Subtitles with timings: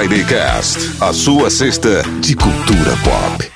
[0.00, 3.52] Friday Cast, a sua cesta de cultura pop.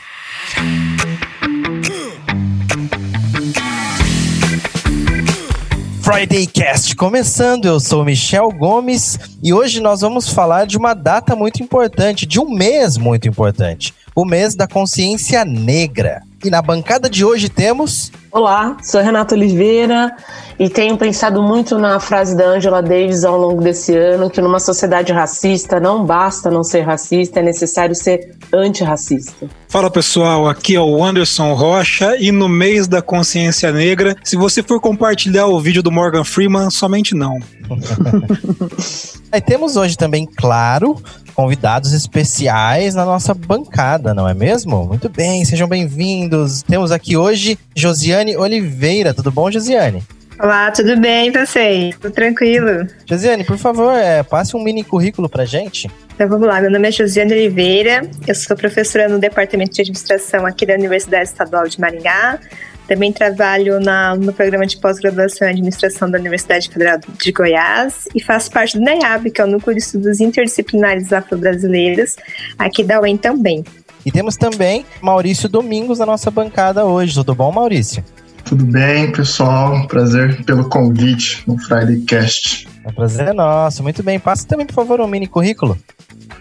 [6.02, 11.34] Friday Cast começando, eu sou Michel Gomes e hoje nós vamos falar de uma data
[11.34, 16.20] muito importante, de um mês muito importante, o mês da consciência negra.
[16.44, 18.12] E na bancada de hoje temos.
[18.30, 20.14] Olá, sou Renata Oliveira
[20.58, 24.60] e tenho pensado muito na frase da Angela Davis ao longo desse ano: que numa
[24.60, 29.48] sociedade racista não basta não ser racista, é necessário ser antirracista.
[29.70, 34.62] Fala pessoal, aqui é o Anderson Rocha e no mês da consciência negra, se você
[34.62, 37.38] for compartilhar o vídeo do Morgan Freeman, somente não.
[39.32, 41.02] Aí temos hoje também, claro,
[41.34, 44.84] convidados especiais na nossa bancada, não é mesmo?
[44.86, 46.62] Muito bem, sejam bem-vindos.
[46.62, 49.12] Temos aqui hoje Josiane Oliveira.
[49.12, 50.02] Tudo bom, Josiane?
[50.40, 51.96] Olá, tudo bem, vocês?
[51.96, 52.88] Tudo tranquilo?
[53.06, 55.88] Josiane, por favor, é, passe um mini currículo pra gente.
[56.14, 60.44] Então vamos lá, meu nome é Josiane Oliveira, eu sou professora no Departamento de Administração
[60.44, 62.38] aqui da Universidade Estadual de Maringá.
[62.86, 68.22] Também trabalho na, no programa de pós-graduação em administração da Universidade Federal de Goiás e
[68.22, 72.16] faço parte do NEAB, que é o Núcleo de Estudos Interdisciplinares Afro-Brasileiros,
[72.58, 73.64] aqui da UEM também.
[74.04, 77.14] E temos também Maurício Domingos na nossa bancada hoje.
[77.14, 78.04] Tudo bom, Maurício?
[78.44, 79.86] Tudo bem, pessoal?
[79.86, 82.68] Prazer pelo convite no Friday Cast.
[82.84, 83.82] O prazer é nosso.
[83.82, 84.20] Muito bem.
[84.20, 85.78] Passa também, por favor, um mini currículo.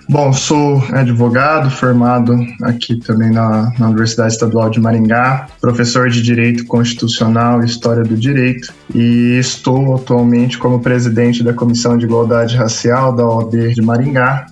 [0.10, 6.66] Bom, sou advogado, formado aqui também na, na, Universidade Estadual de Maringá, professor de Direito
[6.66, 13.16] Constitucional e História do Direito, e estou atualmente como presidente da Comissão de Igualdade Racial
[13.16, 14.48] da OAB de Maringá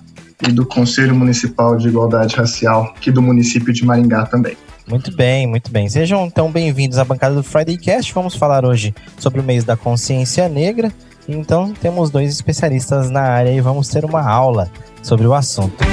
[0.48, 4.56] e do Conselho Municipal de Igualdade Racial aqui do município de Maringá também.
[4.88, 5.88] Muito bem, muito bem.
[5.88, 8.12] Sejam então bem-vindos à bancada do Friday Cast.
[8.12, 10.90] Vamos falar hoje sobre o mês da consciência negra.
[11.28, 14.68] Então, temos dois especialistas na área e vamos ter uma aula
[15.02, 15.92] sobre o assunto.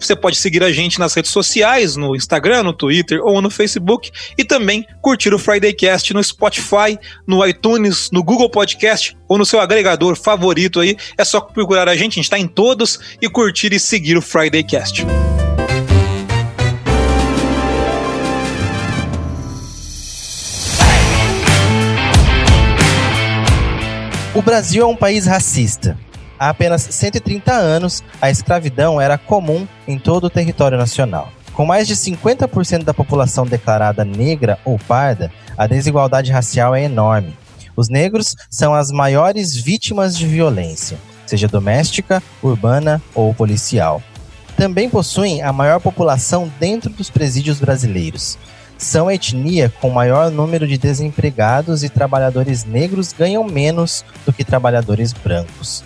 [0.00, 4.10] Você pode seguir a gente nas redes sociais, no Instagram, no Twitter ou no Facebook
[4.38, 9.44] e também curtir o Friday Cast no Spotify, no iTunes, no Google Podcast ou no
[9.44, 10.96] seu agregador favorito aí.
[11.18, 14.22] É só procurar a gente, a gente está em todos e curtir e seguir o
[14.22, 15.04] Friday Cast.
[24.32, 25.98] O Brasil é um país racista.
[26.38, 31.32] Há apenas 130 anos, a escravidão era comum em todo o território nacional.
[31.52, 37.36] Com mais de 50% da população declarada negra ou parda, a desigualdade racial é enorme.
[37.74, 44.00] Os negros são as maiores vítimas de violência, seja doméstica, urbana ou policial.
[44.56, 48.38] Também possuem a maior população dentro dos presídios brasileiros
[48.80, 54.42] são a etnia com maior número de desempregados e trabalhadores negros ganham menos do que
[54.42, 55.84] trabalhadores brancos.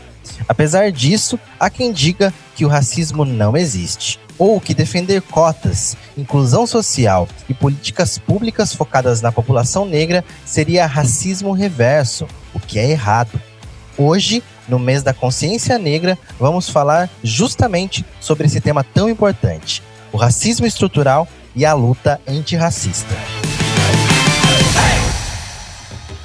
[0.49, 6.67] Apesar disso, há quem diga que o racismo não existe, ou que defender cotas, inclusão
[6.67, 13.41] social e políticas públicas focadas na população negra seria racismo reverso, o que é errado.
[13.99, 19.83] Hoje, no mês da consciência negra, vamos falar justamente sobre esse tema tão importante:
[20.13, 23.15] o racismo estrutural e a luta antirracista.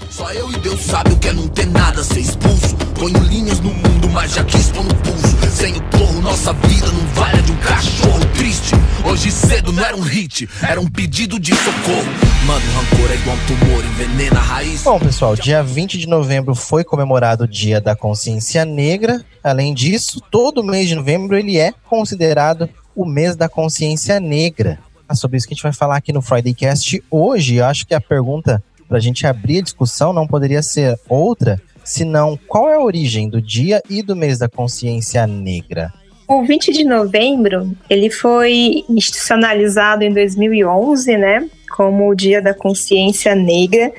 [0.09, 3.61] Só eu e Deus sabe o que é não ter nada, ser expulso Ponho linhas
[3.61, 5.55] no mundo, mas já quis pôr no pulso.
[5.55, 8.75] Sem o porro, nossa vida não vale de um cachorro triste.
[9.05, 12.03] Hoje cedo não era um hit, era um pedido de socorro.
[12.45, 14.83] Mano, rancor é igual um tumor, envenena a raiz.
[14.83, 19.23] Bom, pessoal, dia 20 de novembro foi comemorado o Dia da Consciência Negra.
[19.41, 24.77] Além disso, todo mês de novembro ele é considerado o mês da consciência negra.
[25.13, 27.56] Sobre isso que a gente vai falar aqui no Friday Cast hoje.
[27.56, 31.61] Eu acho que a pergunta para a gente abrir a discussão não poderia ser outra,
[31.83, 35.94] senão qual é a origem do dia e do mês da consciência negra?
[36.27, 41.50] O 20 de novembro, ele foi institucionalizado em 2011, né?
[41.79, 43.93] Como o Dia da Consciência Negra,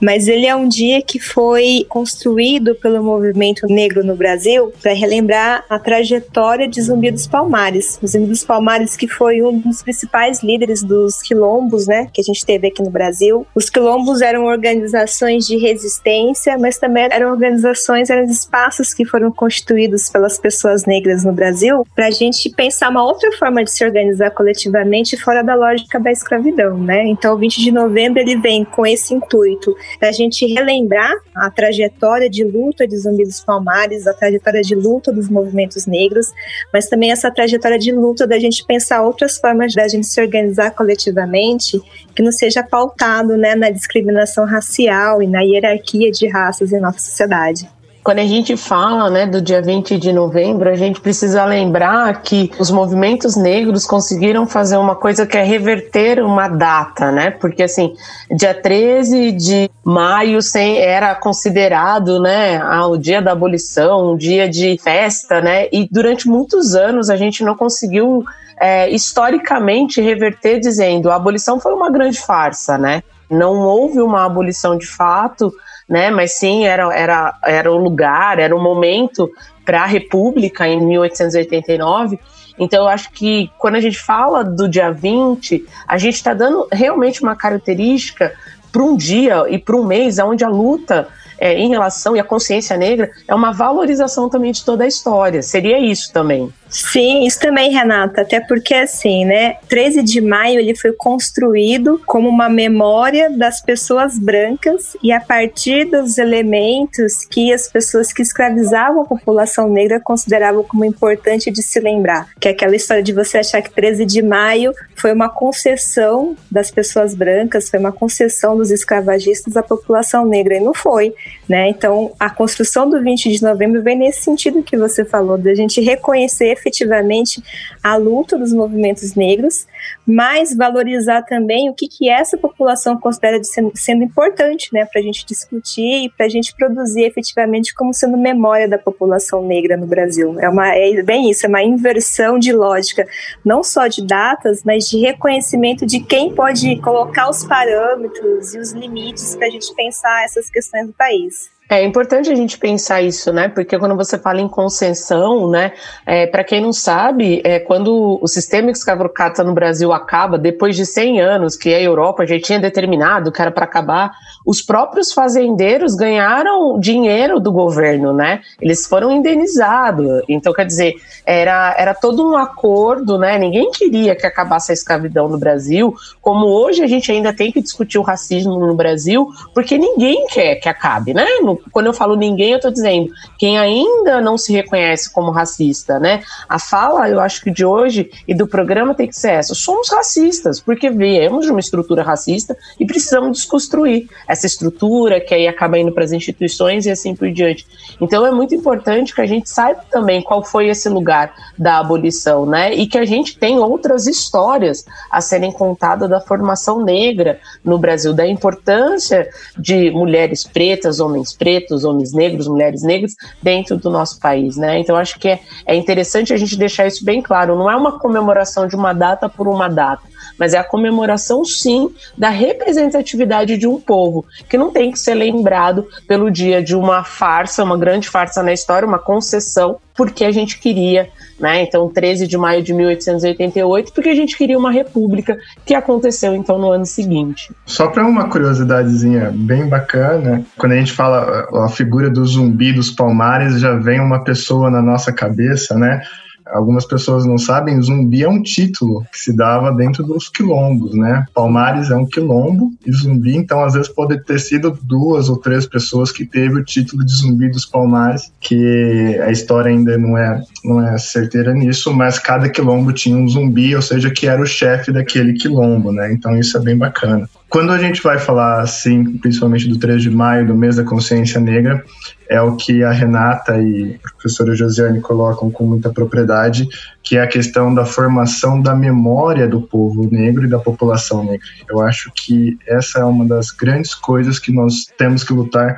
[0.00, 5.64] mas ele é um dia que foi construído pelo movimento negro no Brasil para relembrar
[5.68, 7.98] a trajetória de Zumbi dos Palmares.
[8.06, 12.46] Zumbi dos Palmares que foi um dos principais líderes dos quilombos, né, que a gente
[12.46, 13.44] teve aqui no Brasil.
[13.52, 20.08] Os quilombos eram organizações de resistência, mas também eram organizações, eram espaços que foram constituídos
[20.08, 24.30] pelas pessoas negras no Brasil para a gente pensar uma outra forma de se organizar
[24.30, 27.04] coletivamente fora da lógica da escravidão, né?
[27.08, 32.28] Então, o 20 de novembro ele vem com esse intuito da gente relembrar a trajetória
[32.28, 36.26] de luta de Zumbi dos Palmares, a trajetória de luta dos movimentos negros,
[36.72, 40.70] mas também essa trajetória de luta da gente pensar outras formas da gente se organizar
[40.72, 41.80] coletivamente
[42.14, 46.98] que não seja pautado né, na discriminação racial e na hierarquia de raças em nossa
[46.98, 47.68] sociedade.
[48.04, 52.52] Quando a gente fala né, do dia 20 de novembro, a gente precisa lembrar que
[52.58, 57.30] os movimentos negros conseguiram fazer uma coisa que é reverter uma data, né?
[57.30, 57.94] Porque assim,
[58.30, 60.38] dia 13 de maio
[60.78, 65.66] era considerado né, o dia da abolição, um dia de festa, né?
[65.72, 68.22] E durante muitos anos a gente não conseguiu
[68.60, 73.02] é, historicamente reverter dizendo a abolição foi uma grande farsa, né?
[73.30, 75.50] Não houve uma abolição de fato
[75.88, 76.10] né?
[76.10, 79.30] Mas sim, era, era, era o lugar, era o momento
[79.64, 82.18] para a República em 1889.
[82.58, 86.68] Então, eu acho que quando a gente fala do dia 20, a gente está dando
[86.70, 88.32] realmente uma característica
[88.70, 91.08] para um dia e para um mês onde a luta
[91.38, 95.42] é, em relação e a consciência negra é uma valorização também de toda a história.
[95.42, 96.52] Seria isso também.
[96.68, 102.28] Sim, isso também, Renata, até porque assim, né, 13 de maio ele foi construído como
[102.28, 109.02] uma memória das pessoas brancas e a partir dos elementos que as pessoas que escravizavam
[109.02, 113.38] a população negra consideravam como importante de se lembrar, que é aquela história de você
[113.38, 118.70] achar que 13 de maio foi uma concessão das pessoas brancas, foi uma concessão dos
[118.70, 121.14] escravagistas à população negra, e não foi,
[121.48, 121.68] né?
[121.68, 125.80] Então, a construção do 20 de novembro vem nesse sentido que você falou, da gente
[125.80, 127.42] reconhecer efetivamente
[127.82, 129.66] a luta dos movimentos negros,
[130.06, 135.00] mas valorizar também o que, que essa população considera de sendo, sendo importante né, para
[135.00, 139.76] a gente discutir e para a gente produzir efetivamente como sendo memória da população negra
[139.76, 140.38] no Brasil.
[140.40, 143.06] É, uma, é bem isso, é uma inversão de lógica,
[143.44, 148.72] não só de datas, mas de reconhecimento de quem pode colocar os parâmetros e os
[148.72, 151.53] limites para a gente pensar essas questões do país.
[151.66, 153.48] É importante a gente pensar isso, né?
[153.48, 155.72] Porque quando você fala em concessão, né?
[156.04, 160.84] É, para quem não sabe, é, quando o sistema escravocrata no Brasil acaba, depois de
[160.84, 164.12] 100 anos que a Europa já tinha determinado que era para acabar,
[164.44, 168.42] os próprios fazendeiros ganharam dinheiro do governo, né?
[168.60, 170.22] Eles foram indenizados.
[170.28, 173.38] Então, quer dizer, era, era todo um acordo, né?
[173.38, 177.62] Ninguém queria que acabasse a escravidão no Brasil, como hoje a gente ainda tem que
[177.62, 181.24] discutir o racismo no Brasil, porque ninguém quer que acabe, né?
[181.40, 185.98] No, quando eu falo ninguém, eu estou dizendo quem ainda não se reconhece como racista,
[185.98, 186.22] né?
[186.48, 189.90] A fala, eu acho que de hoje e do programa tem que ser essa: somos
[189.90, 195.78] racistas, porque viemos de uma estrutura racista e precisamos desconstruir essa estrutura que aí acaba
[195.78, 197.66] indo para as instituições e assim por diante.
[198.00, 202.46] Então é muito importante que a gente saiba também qual foi esse lugar da abolição,
[202.46, 202.74] né?
[202.74, 208.12] E que a gente tem outras histórias a serem contadas da formação negra no Brasil,
[208.12, 211.43] da importância de mulheres pretas, homens pretos,
[211.84, 214.78] homens negros, mulheres negras dentro do nosso país, né?
[214.78, 217.56] Então acho que é, é interessante a gente deixar isso bem claro.
[217.56, 221.90] Não é uma comemoração de uma data por uma data mas é a comemoração, sim,
[222.16, 227.04] da representatividade de um povo, que não tem que ser lembrado pelo dia de uma
[227.04, 231.62] farsa, uma grande farsa na história, uma concessão, porque a gente queria, né?
[231.62, 236.58] Então, 13 de maio de 1888, porque a gente queria uma república, que aconteceu então
[236.58, 237.52] no ano seguinte.
[237.64, 242.90] Só para uma curiosidadezinha bem bacana, quando a gente fala a figura do zumbi dos
[242.90, 246.02] palmares, já vem uma pessoa na nossa cabeça, né?
[246.46, 251.24] Algumas pessoas não sabem, zumbi é um título que se dava dentro dos quilombos, né?
[251.34, 255.66] Palmares é um quilombo e zumbi, então às vezes pode ter sido duas ou três
[255.66, 260.42] pessoas que teve o título de zumbi dos Palmares, que a história ainda não é,
[260.64, 264.46] não é certeira nisso, mas cada quilombo tinha um zumbi, ou seja, que era o
[264.46, 266.12] chefe daquele quilombo, né?
[266.12, 267.28] Então isso é bem bacana.
[267.54, 271.40] Quando a gente vai falar assim, principalmente do 3 de maio, do mês da consciência
[271.40, 271.84] negra,
[272.28, 276.66] é o que a Renata e a professora Josiane colocam com muita propriedade,
[277.00, 281.46] que é a questão da formação da memória do povo negro e da população negra.
[281.70, 285.76] Eu acho que essa é uma das grandes coisas que nós temos que lutar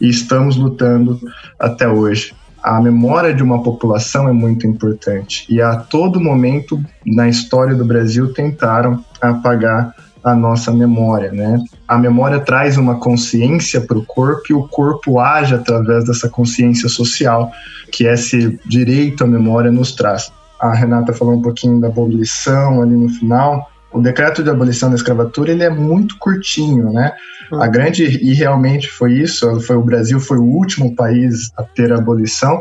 [0.00, 1.18] e estamos lutando
[1.58, 2.36] até hoje.
[2.62, 7.84] A memória de uma população é muito importante e a todo momento na história do
[7.84, 9.92] Brasil tentaram apagar
[10.26, 11.64] a nossa memória, né?
[11.86, 16.88] A memória traz uma consciência para o corpo e o corpo age através dessa consciência
[16.88, 17.52] social
[17.92, 20.32] que esse direito à memória nos traz.
[20.60, 23.70] A Renata falou um pouquinho da abolição ali no final.
[23.96, 27.12] O decreto de abolição da escravatura ele é muito curtinho, né?
[27.50, 27.70] A uhum.
[27.70, 29.58] grande e realmente foi isso.
[29.60, 32.60] Foi o Brasil foi o último país a ter a abolição.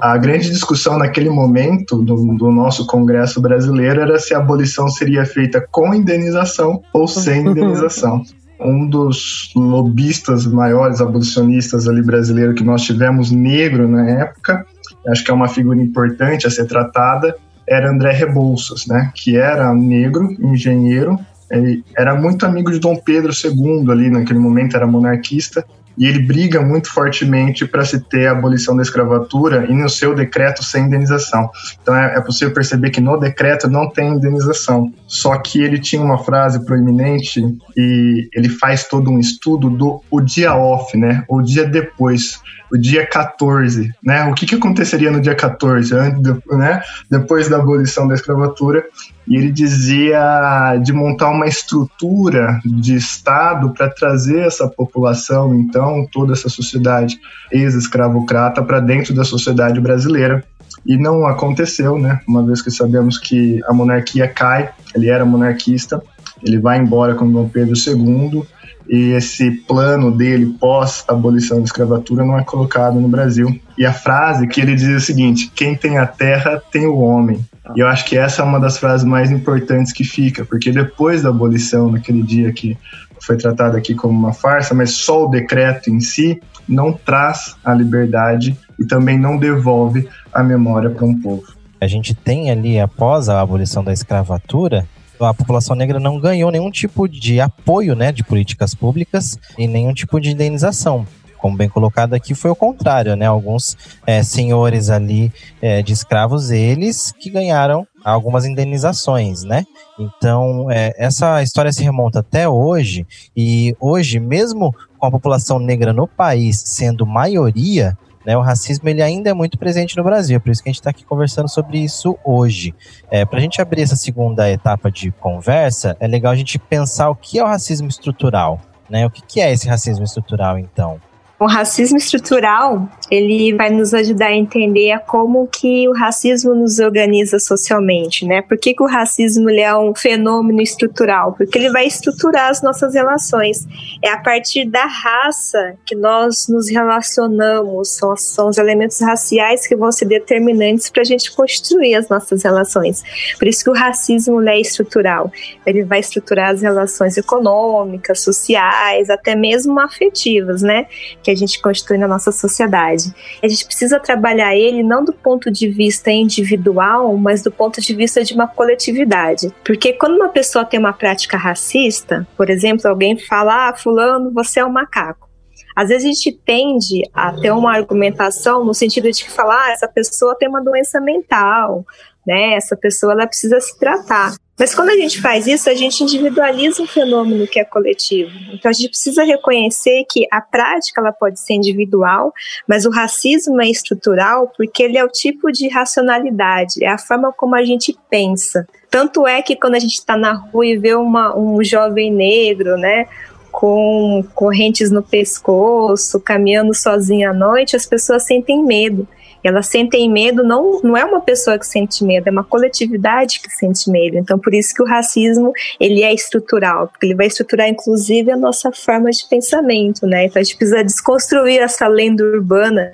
[0.00, 5.26] A grande discussão naquele momento do, do nosso Congresso brasileiro era se a abolição seria
[5.26, 8.22] feita com indenização ou sem indenização
[8.58, 14.64] um dos lobistas maiores abolicionistas ali brasileiro que nós tivemos negro na época,
[15.08, 17.36] acho que é uma figura importante a ser tratada,
[17.68, 21.18] era André Rebouças, né, que era negro, engenheiro,
[21.50, 25.64] ele era muito amigo de Dom Pedro II ali naquele momento, era monarquista,
[25.98, 30.14] e ele briga muito fortemente para se ter a abolição da escravatura e no seu
[30.14, 31.48] decreto sem indenização.
[31.80, 34.92] Então é, é, possível perceber que no decreto não tem indenização.
[35.06, 37.40] Só que ele tinha uma frase proeminente
[37.76, 41.24] e ele faz todo um estudo do o dia off, né?
[41.28, 42.40] O dia depois
[42.72, 44.24] o dia 14, né?
[44.24, 46.82] O que, que aconteceria no dia 14, antes, né?
[47.10, 48.84] depois da abolição da escravatura?
[49.26, 56.32] E ele dizia de montar uma estrutura de Estado para trazer essa população, então, toda
[56.32, 57.18] essa sociedade
[57.50, 60.44] ex-escravocrata para dentro da sociedade brasileira.
[60.84, 62.20] E não aconteceu, né?
[62.28, 66.00] Uma vez que sabemos que a monarquia cai, ele era monarquista,
[66.42, 68.44] ele vai embora com Dom Pedro II,
[68.88, 73.58] e esse plano dele pós abolição da escravatura não é colocado no Brasil.
[73.76, 76.98] E a frase que ele diz é o seguinte: quem tem a terra tem o
[76.98, 77.44] homem.
[77.74, 81.22] E eu acho que essa é uma das frases mais importantes que fica, porque depois
[81.22, 82.78] da abolição, naquele dia que
[83.20, 87.74] foi tratado aqui como uma farsa, mas só o decreto em si não traz a
[87.74, 91.56] liberdade e também não devolve a memória para um povo.
[91.80, 94.86] A gente tem ali, após a abolição da escravatura,
[95.20, 99.92] a população negra não ganhou nenhum tipo de apoio né, de políticas públicas e nenhum
[99.92, 101.06] tipo de indenização.
[101.38, 103.26] Como bem colocado aqui, foi o contrário, né?
[103.26, 109.64] Alguns é, senhores ali é, de escravos, eles que ganharam algumas indenizações, né?
[109.98, 113.06] Então, é, essa história se remonta até hoje,
[113.36, 117.96] e hoje, mesmo com a população negra no país sendo maioria,
[118.26, 120.80] né, o racismo ele ainda é muito presente no Brasil, por isso que a gente
[120.80, 122.74] está aqui conversando sobre isso hoje.
[123.08, 127.08] É, Para a gente abrir essa segunda etapa de conversa, é legal a gente pensar
[127.08, 128.60] o que é o racismo estrutural.
[128.90, 129.06] Né?
[129.06, 131.00] O que, que é esse racismo estrutural, então?
[131.38, 137.38] O racismo estrutural, ele vai nos ajudar a entender como que o racismo nos organiza
[137.38, 138.40] socialmente, né?
[138.40, 141.34] Por que, que o racismo é um fenômeno estrutural?
[141.34, 143.66] Porque ele vai estruturar as nossas relações.
[144.02, 149.76] É a partir da raça que nós nos relacionamos, são, são os elementos raciais que
[149.76, 153.02] vão ser determinantes para a gente construir as nossas relações.
[153.38, 155.30] Por isso que o racismo é estrutural.
[155.66, 160.86] Ele vai estruturar as relações econômicas, sociais, até mesmo afetivas, né?
[161.26, 163.12] Que a gente constitui na nossa sociedade.
[163.42, 167.92] A gente precisa trabalhar ele não do ponto de vista individual, mas do ponto de
[167.96, 169.52] vista de uma coletividade.
[169.64, 174.60] Porque quando uma pessoa tem uma prática racista, por exemplo, alguém fala: ah, Fulano, você
[174.60, 175.28] é um macaco.
[175.74, 179.88] Às vezes a gente tende a ter uma argumentação no sentido de falar: ah, essa
[179.88, 181.84] pessoa tem uma doença mental,
[182.24, 182.54] né?
[182.54, 184.36] Essa pessoa ela precisa se tratar.
[184.58, 188.30] Mas quando a gente faz isso, a gente individualiza um fenômeno que é coletivo.
[188.52, 192.32] Então a gente precisa reconhecer que a prática ela pode ser individual,
[192.66, 197.32] mas o racismo é estrutural porque ele é o tipo de racionalidade, é a forma
[197.32, 198.66] como a gente pensa.
[198.90, 202.78] Tanto é que quando a gente está na rua e vê uma, um jovem negro,
[202.78, 203.06] né,
[203.52, 209.06] com correntes no pescoço, caminhando sozinho à noite, as pessoas sentem medo.
[209.42, 213.50] Elas sentem medo, não, não é uma pessoa que sente medo, é uma coletividade que
[213.50, 214.16] sente medo.
[214.16, 218.36] Então, por isso que o racismo, ele é estrutural, porque ele vai estruturar, inclusive, a
[218.36, 220.24] nossa forma de pensamento, né?
[220.24, 222.92] Então, a gente precisa desconstruir essa lenda urbana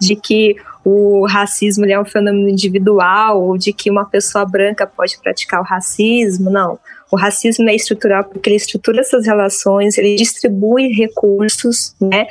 [0.00, 5.18] de que o racismo é um fenômeno individual, ou de que uma pessoa branca pode
[5.18, 6.78] praticar o racismo, não.
[7.12, 12.26] O racismo é estrutural porque ele estrutura essas relações, ele distribui recursos, né?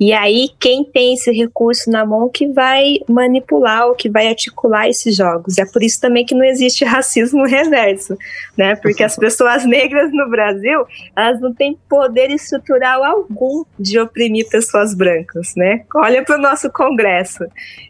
[0.00, 4.88] E aí quem tem esse recurso na mão que vai manipular ou que vai articular
[4.88, 5.56] esses jogos.
[5.56, 8.18] É por isso também que não existe racismo reverso,
[8.58, 8.74] né?
[8.74, 14.94] Porque as pessoas negras no Brasil, elas não têm poder estrutural algum de oprimir pessoas
[14.94, 15.84] brancas, né?
[15.94, 17.44] Olha para o nosso Congresso.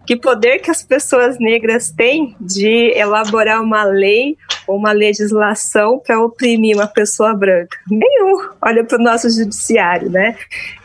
[0.06, 4.36] Que poder que as pessoas negras têm de elaborar uma lei
[4.66, 6.33] ou uma legislação para oprimir
[6.74, 7.76] uma pessoa branca?
[7.90, 8.48] Nenhum.
[8.60, 10.36] Olha para o nosso judiciário, né?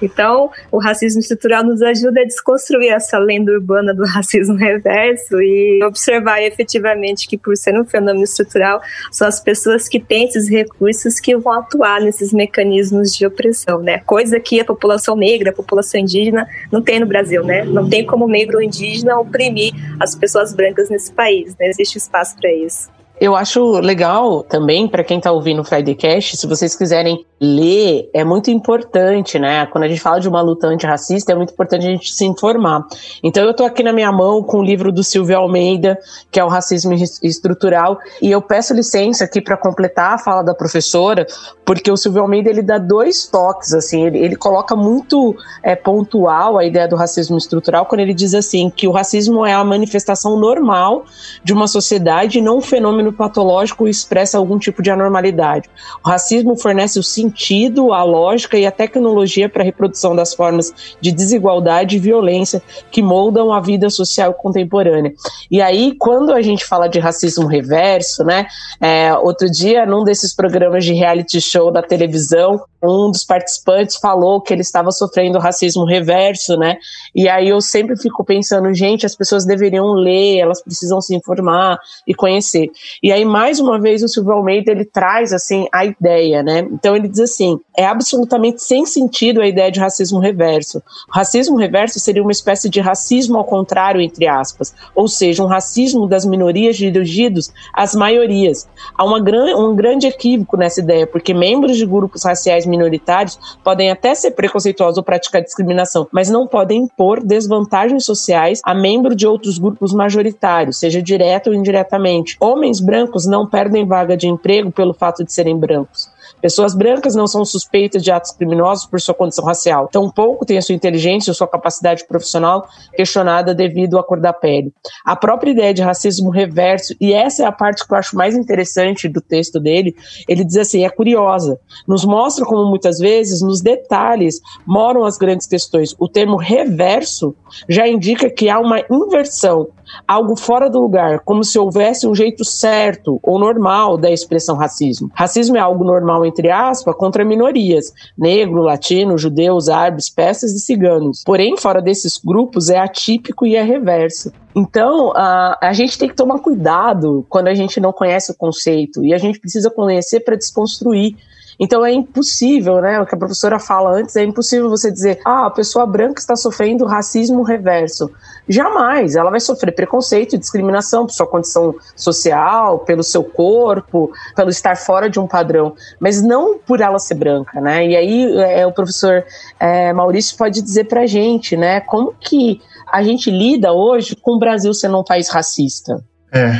[0.01, 5.84] Então, o racismo estrutural nos ajuda a desconstruir essa lenda urbana do racismo reverso e
[5.84, 11.20] observar efetivamente que, por ser um fenômeno estrutural, são as pessoas que têm esses recursos
[11.20, 14.00] que vão atuar nesses mecanismos de opressão, né?
[14.00, 17.63] Coisa que a população negra, a população indígena não tem no Brasil, né?
[17.63, 21.68] Não tem como negro ou indígena oprimir as pessoas brancas nesse país, né?
[21.68, 22.99] Existe espaço para isso.
[23.20, 28.10] Eu acho legal também, para quem está ouvindo o Friday Cash, se vocês quiserem ler,
[28.14, 29.66] é muito importante, né?
[29.66, 32.86] Quando a gente fala de uma luta antirracista, é muito importante a gente se informar.
[33.24, 35.98] Então, eu estou aqui na minha mão com o livro do Silvio Almeida,
[36.32, 40.54] que é o Racismo Estrutural, e eu peço licença aqui para completar a fala da
[40.54, 41.26] professora,
[41.66, 46.58] porque o Silvio Almeida ele dá dois toques, assim, ele, ele coloca muito é, pontual
[46.58, 50.38] a ideia do racismo estrutural quando ele diz assim que o racismo é a manifestação
[50.40, 51.06] normal
[51.44, 55.70] de uma sociedade, não um fenômeno fenômeno patológico expressa algum tipo de anormalidade.
[56.04, 60.74] O racismo fornece o sentido, a lógica e a tecnologia para a reprodução das formas
[61.01, 62.62] de desigualdade e violência
[62.92, 65.13] que moldam a vida social contemporânea.
[65.50, 68.48] E aí, quando a gente fala de racismo reverso, né?
[68.80, 74.42] É, outro dia, num desses programas de reality show da televisão, um dos participantes falou
[74.42, 76.78] que ele estava sofrendo racismo reverso, né?
[77.14, 81.78] E aí eu sempre fico pensando, gente, as pessoas deveriam ler, elas precisam se informar
[82.08, 82.70] e conhecer.
[83.04, 86.60] E aí mais uma vez o Silvio Almeida ele traz assim a ideia, né?
[86.72, 90.82] Então ele diz assim: é absolutamente sem sentido a ideia de racismo reverso.
[91.10, 95.48] O racismo reverso seria uma espécie de racismo ao contrário, entre aspas, ou seja, um
[95.48, 98.68] racismo das minorias dirigidos às maiorias.
[98.98, 103.91] Há uma gran um grande equívoco nessa ideia, porque membros de grupos raciais minoritários podem
[103.91, 109.27] até ser preconceituosos ou praticar discriminação, mas não podem impor desvantagens sociais a membro de
[109.27, 112.38] outros grupos majoritários, seja direto ou indiretamente.
[112.39, 116.10] Homens brancos não perdem vaga de emprego pelo fato de serem brancos.
[116.41, 119.88] Pessoas brancas não são suspeitas de atos criminosos por sua condição racial.
[119.88, 124.73] Tampouco têm a sua inteligência ou sua capacidade profissional questionada devido à cor da pele.
[125.06, 128.36] A própria ideia de racismo reverso, e essa é a parte que eu acho mais
[128.36, 129.95] interessante do texto dele,
[130.28, 131.60] ele diz assim: é curiosa.
[131.88, 135.95] Nos mostra como muitas vezes, nos detalhes, moram as grandes questões.
[135.99, 137.36] O termo reverso
[137.67, 139.67] já indica que há uma inversão
[140.08, 145.10] algo fora do lugar, como se houvesse um jeito certo ou normal da expressão racismo.
[145.13, 151.24] Racismo é algo normal, entre aspas, contra minorias, negro, latino, judeus, árabes, persas e ciganos.
[151.26, 154.32] Porém, fora desses grupos, é atípico e é reverso.
[154.56, 159.04] Então, a, a gente tem que tomar cuidado quando a gente não conhece o conceito
[159.04, 161.15] e a gente precisa conhecer para desconstruir.
[161.60, 163.00] Então é impossível, né?
[163.02, 166.36] O que a professora fala antes, é impossível você dizer, ah, a pessoa branca está
[166.36, 168.10] sofrendo racismo reverso.
[168.48, 169.15] Jamais.
[169.15, 175.10] Ela vai sofrer preconceito discriminação por sua condição social, pelo seu corpo, pelo estar fora
[175.10, 177.86] de um padrão, mas não por ela ser branca, né?
[177.86, 179.24] E aí é, o professor
[179.60, 181.82] é, Maurício pode dizer pra gente, né?
[181.82, 186.02] Como que a gente lida hoje com o Brasil sendo um país racista?
[186.34, 186.52] É,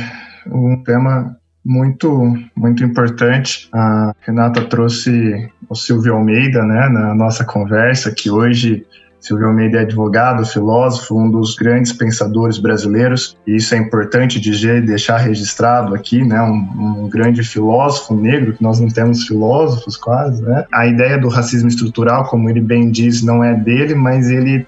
[0.46, 1.39] um tema
[1.70, 3.68] muito, muito importante.
[3.72, 8.84] A Renata trouxe o Silvio Almeida, né, na nossa conversa, que hoje
[9.20, 14.84] Silvio Almeida é advogado, filósofo, um dos grandes pensadores brasileiros, e isso é importante dizer,
[14.84, 20.42] deixar registrado aqui, né, um, um, grande filósofo negro, que nós não temos filósofos quase,
[20.42, 20.64] né.
[20.72, 24.66] A ideia do racismo estrutural, como ele bem diz, não é dele, mas ele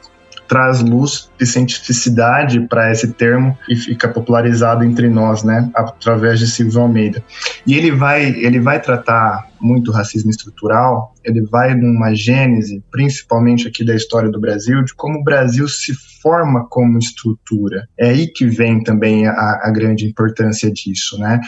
[0.53, 6.47] traz luz e cientificidade para esse termo e fica popularizado entre nós, né, através de
[6.47, 7.25] Silvio Almeida.
[7.67, 13.83] E ele vai, ele vai tratar muito racismo estrutural, ele vai numa gênese, principalmente aqui
[13.83, 17.87] da história do Brasil, de como o Brasil se forma como estrutura.
[17.99, 21.41] É aí que vem também a, a grande importância disso, né?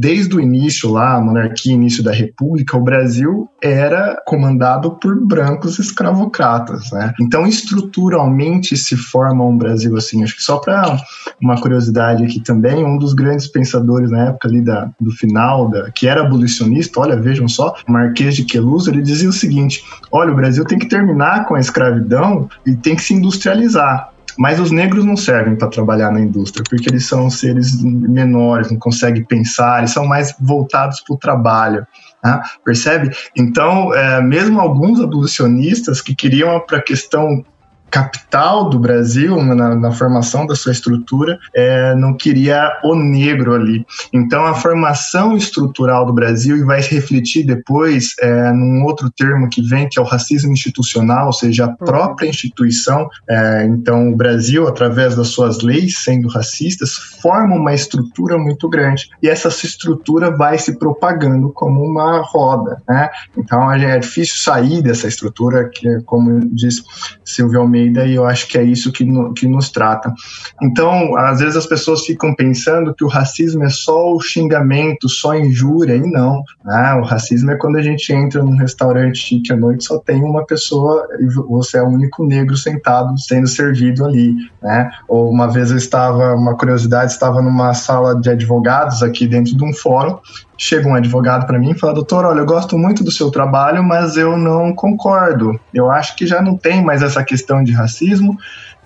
[0.00, 5.78] Desde o início lá, a monarquia, início da república, o Brasil era comandado por brancos
[5.78, 7.12] escravocratas, né?
[7.20, 10.22] Então, estruturalmente se forma um Brasil assim.
[10.22, 10.96] Acho que só para
[11.40, 15.90] uma curiosidade aqui também, um dos grandes pensadores na época ali da, do final, da,
[15.90, 20.36] que era abolicionista, olha, vejam só, Marquês de Queluz, ele dizia o seguinte: olha, o
[20.36, 24.12] Brasil tem que terminar com a escravidão e tem que se industrializar.
[24.38, 28.78] Mas os negros não servem para trabalhar na indústria, porque eles são seres menores, não
[28.78, 31.84] conseguem pensar, eles são mais voltados para o trabalho.
[32.24, 32.40] Né?
[32.64, 33.10] Percebe?
[33.36, 37.44] Então, é, mesmo alguns abolicionistas que queriam para a questão
[37.90, 43.84] capital do Brasil, na, na, formação da sua estrutura, é, não queria o negro ali.
[44.12, 49.48] Então, a formação estrutural do Brasil, e vai se refletir depois é, num outro termo
[49.48, 53.08] que vem, que é o racismo institucional, ou seja, a própria instituição.
[53.28, 59.08] É, então, o Brasil, através das suas leis, sendo racistas, forma uma estrutura muito grande.
[59.22, 62.82] E essa estrutura vai se propagando como uma roda.
[62.88, 63.08] Né?
[63.36, 66.82] Então, é difícil sair dessa estrutura, que, como diz
[67.24, 70.12] Silvio Almeida, Almeida e eu acho que é isso que, no, que nos trata.
[70.60, 75.34] Então, às vezes as pessoas ficam pensando que o racismo é só o xingamento, só
[75.34, 76.42] injúria, e não.
[76.64, 76.94] Né?
[76.94, 80.44] O racismo é quando a gente entra num restaurante chique à noite só tem uma
[80.44, 84.34] pessoa e você é o único negro sentado sendo servido ali.
[84.62, 84.90] Né?
[85.06, 89.64] Ou uma vez eu estava, uma curiosidade, estava numa sala de advogados aqui dentro de
[89.64, 90.18] um fórum
[90.58, 93.82] chega um advogado para mim e fala: Doutor, olha, eu gosto muito do seu trabalho,
[93.82, 95.58] mas eu não concordo.
[95.72, 98.36] Eu acho que já não tem mais essa questão de racismo.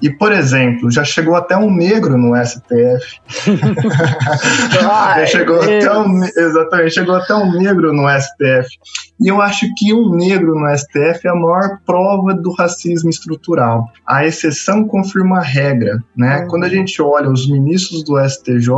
[0.03, 3.21] E, por exemplo, já chegou até um negro no STF.
[4.73, 8.69] já chegou até um, exatamente, chegou até um negro no STF.
[9.21, 13.87] E eu acho que um negro no STF é a maior prova do racismo estrutural.
[14.05, 16.41] A exceção confirma a regra, né?
[16.41, 16.49] Uhum.
[16.49, 18.69] Quando a gente olha os ministros do STJ,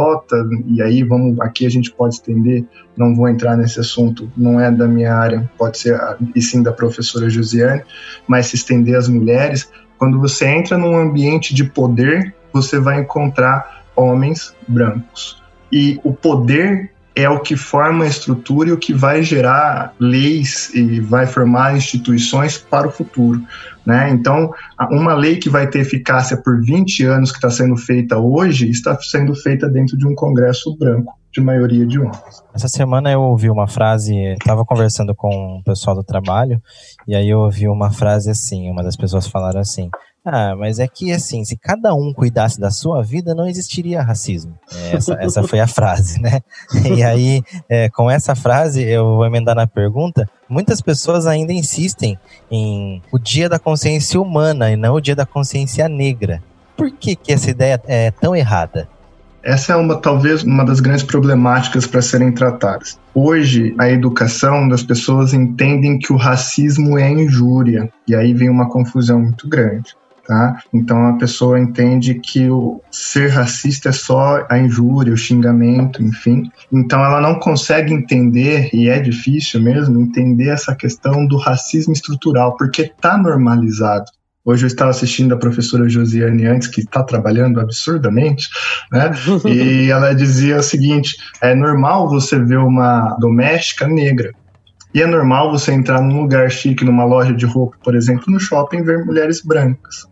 [0.67, 4.71] e aí vamos aqui a gente pode estender, não vou entrar nesse assunto, não é
[4.71, 5.99] da minha área, pode ser
[6.35, 7.83] e sim da professora Josiane,
[8.29, 9.71] mas se estender às mulheres,
[10.05, 15.43] quando você entra num ambiente de poder, você vai encontrar homens brancos.
[15.73, 20.71] E o poder é o que forma a estrutura e o que vai gerar leis
[20.75, 23.43] e vai formar instituições para o futuro.
[23.87, 24.11] Né?
[24.11, 24.53] Então,
[24.91, 28.99] uma lei que vai ter eficácia por 20 anos, que está sendo feita hoje, está
[29.01, 32.45] sendo feita dentro de um Congresso branco, de maioria de homens.
[32.55, 36.63] Essa semana eu ouvi uma frase, estava conversando com o pessoal do trabalho,
[37.09, 39.91] e aí eu ouvi uma frase assim: uma das pessoas falaram assim.
[40.27, 44.59] Ah, mas é que assim, se cada um cuidasse da sua vida, não existiria racismo.
[44.91, 46.41] Essa, essa foi a frase, né?
[46.97, 50.27] E aí, é, com essa frase, eu vou emendar na pergunta.
[50.49, 52.19] Muitas pessoas ainda insistem
[52.51, 56.43] em o dia da consciência humana e não o dia da consciência negra.
[56.75, 58.89] Por que, que essa ideia é tão errada?
[59.45, 62.99] Essa é uma talvez uma das grandes problemáticas para serem tratadas.
[63.15, 68.71] Hoje, a educação das pessoas entendem que o racismo é injúria, e aí vem uma
[68.71, 69.95] confusão muito grande.
[70.27, 70.63] Tá?
[70.73, 76.51] Então a pessoa entende que o ser racista é só a injúria, o xingamento, enfim.
[76.73, 82.57] Então ela não consegue entender, e é difícil mesmo, entender essa questão do racismo estrutural,
[82.57, 84.07] porque está normalizado.
[84.45, 88.49] Hoje eu estava assistindo a professora Josiane antes, que está trabalhando absurdamente,
[88.93, 89.11] né?
[89.49, 94.33] E ela dizia o seguinte: é normal você ver uma doméstica negra.
[94.93, 98.39] E é normal você entrar num lugar chique, numa loja de roupa, por exemplo, no
[98.39, 100.07] shopping, ver mulheres brancas.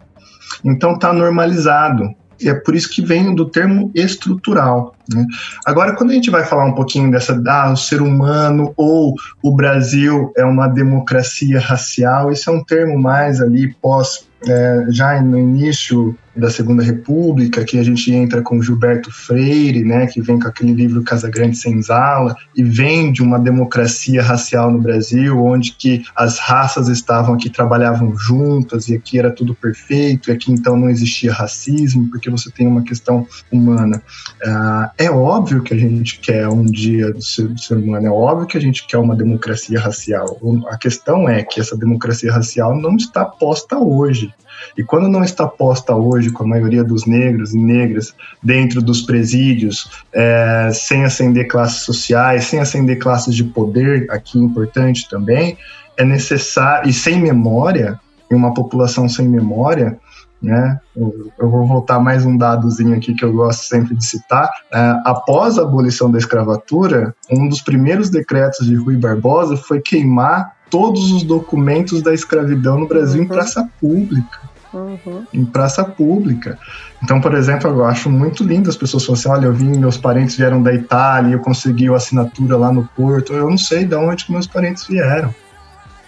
[0.64, 2.09] Então está normalizado.
[2.42, 4.94] E é por isso que vem do termo estrutural.
[5.12, 5.24] Né?
[5.64, 9.55] Agora, quando a gente vai falar um pouquinho dessa, ah, o ser humano ou o
[9.55, 15.38] Brasil é uma democracia racial, isso é um termo mais ali pós, é, já no
[15.38, 20.49] início da Segunda República, que a gente entra com Gilberto Freire, né, que vem com
[20.49, 26.03] aquele livro Casa Grande Senzala, e vem de uma democracia racial no Brasil, onde que
[26.16, 30.88] as raças estavam aqui, trabalhavam juntas, e aqui era tudo perfeito, e aqui então não
[30.88, 34.03] existia racismo, porque você tem uma questão humana.
[34.45, 38.11] Uh, é óbvio que a gente quer um dia do ser, do ser humano, é
[38.11, 40.38] óbvio que a gente quer uma democracia racial.
[40.68, 44.33] A questão é que essa democracia racial não está posta hoje.
[44.77, 49.03] E quando não está posta hoje com a maioria dos negros e negras dentro dos
[49.03, 55.57] presídios, é, sem ascender classes sociais, sem ascender classes de poder, aqui importante também,
[55.96, 59.98] é necessário, e sem memória, em uma população sem memória,
[60.42, 60.81] né?
[60.96, 64.51] Eu, vou voltar mais um dadozinho aqui que eu gosto sempre de citar.
[64.72, 70.57] É, após a abolição da escravatura, um dos primeiros decretos de Rui Barbosa foi queimar
[70.68, 73.25] todos os documentos da escravidão no Brasil uhum.
[73.25, 74.52] em praça pública.
[74.72, 75.26] Uhum.
[75.32, 76.58] Em praça pública.
[77.02, 79.96] Então, por exemplo, eu acho muito lindo as pessoas falam assim: olha, eu vim, meus
[79.96, 83.32] parentes vieram da Itália, eu consegui a assinatura lá no Porto.
[83.32, 85.35] Eu não sei de onde que meus parentes vieram.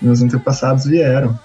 [0.00, 1.38] Meus antepassados vieram.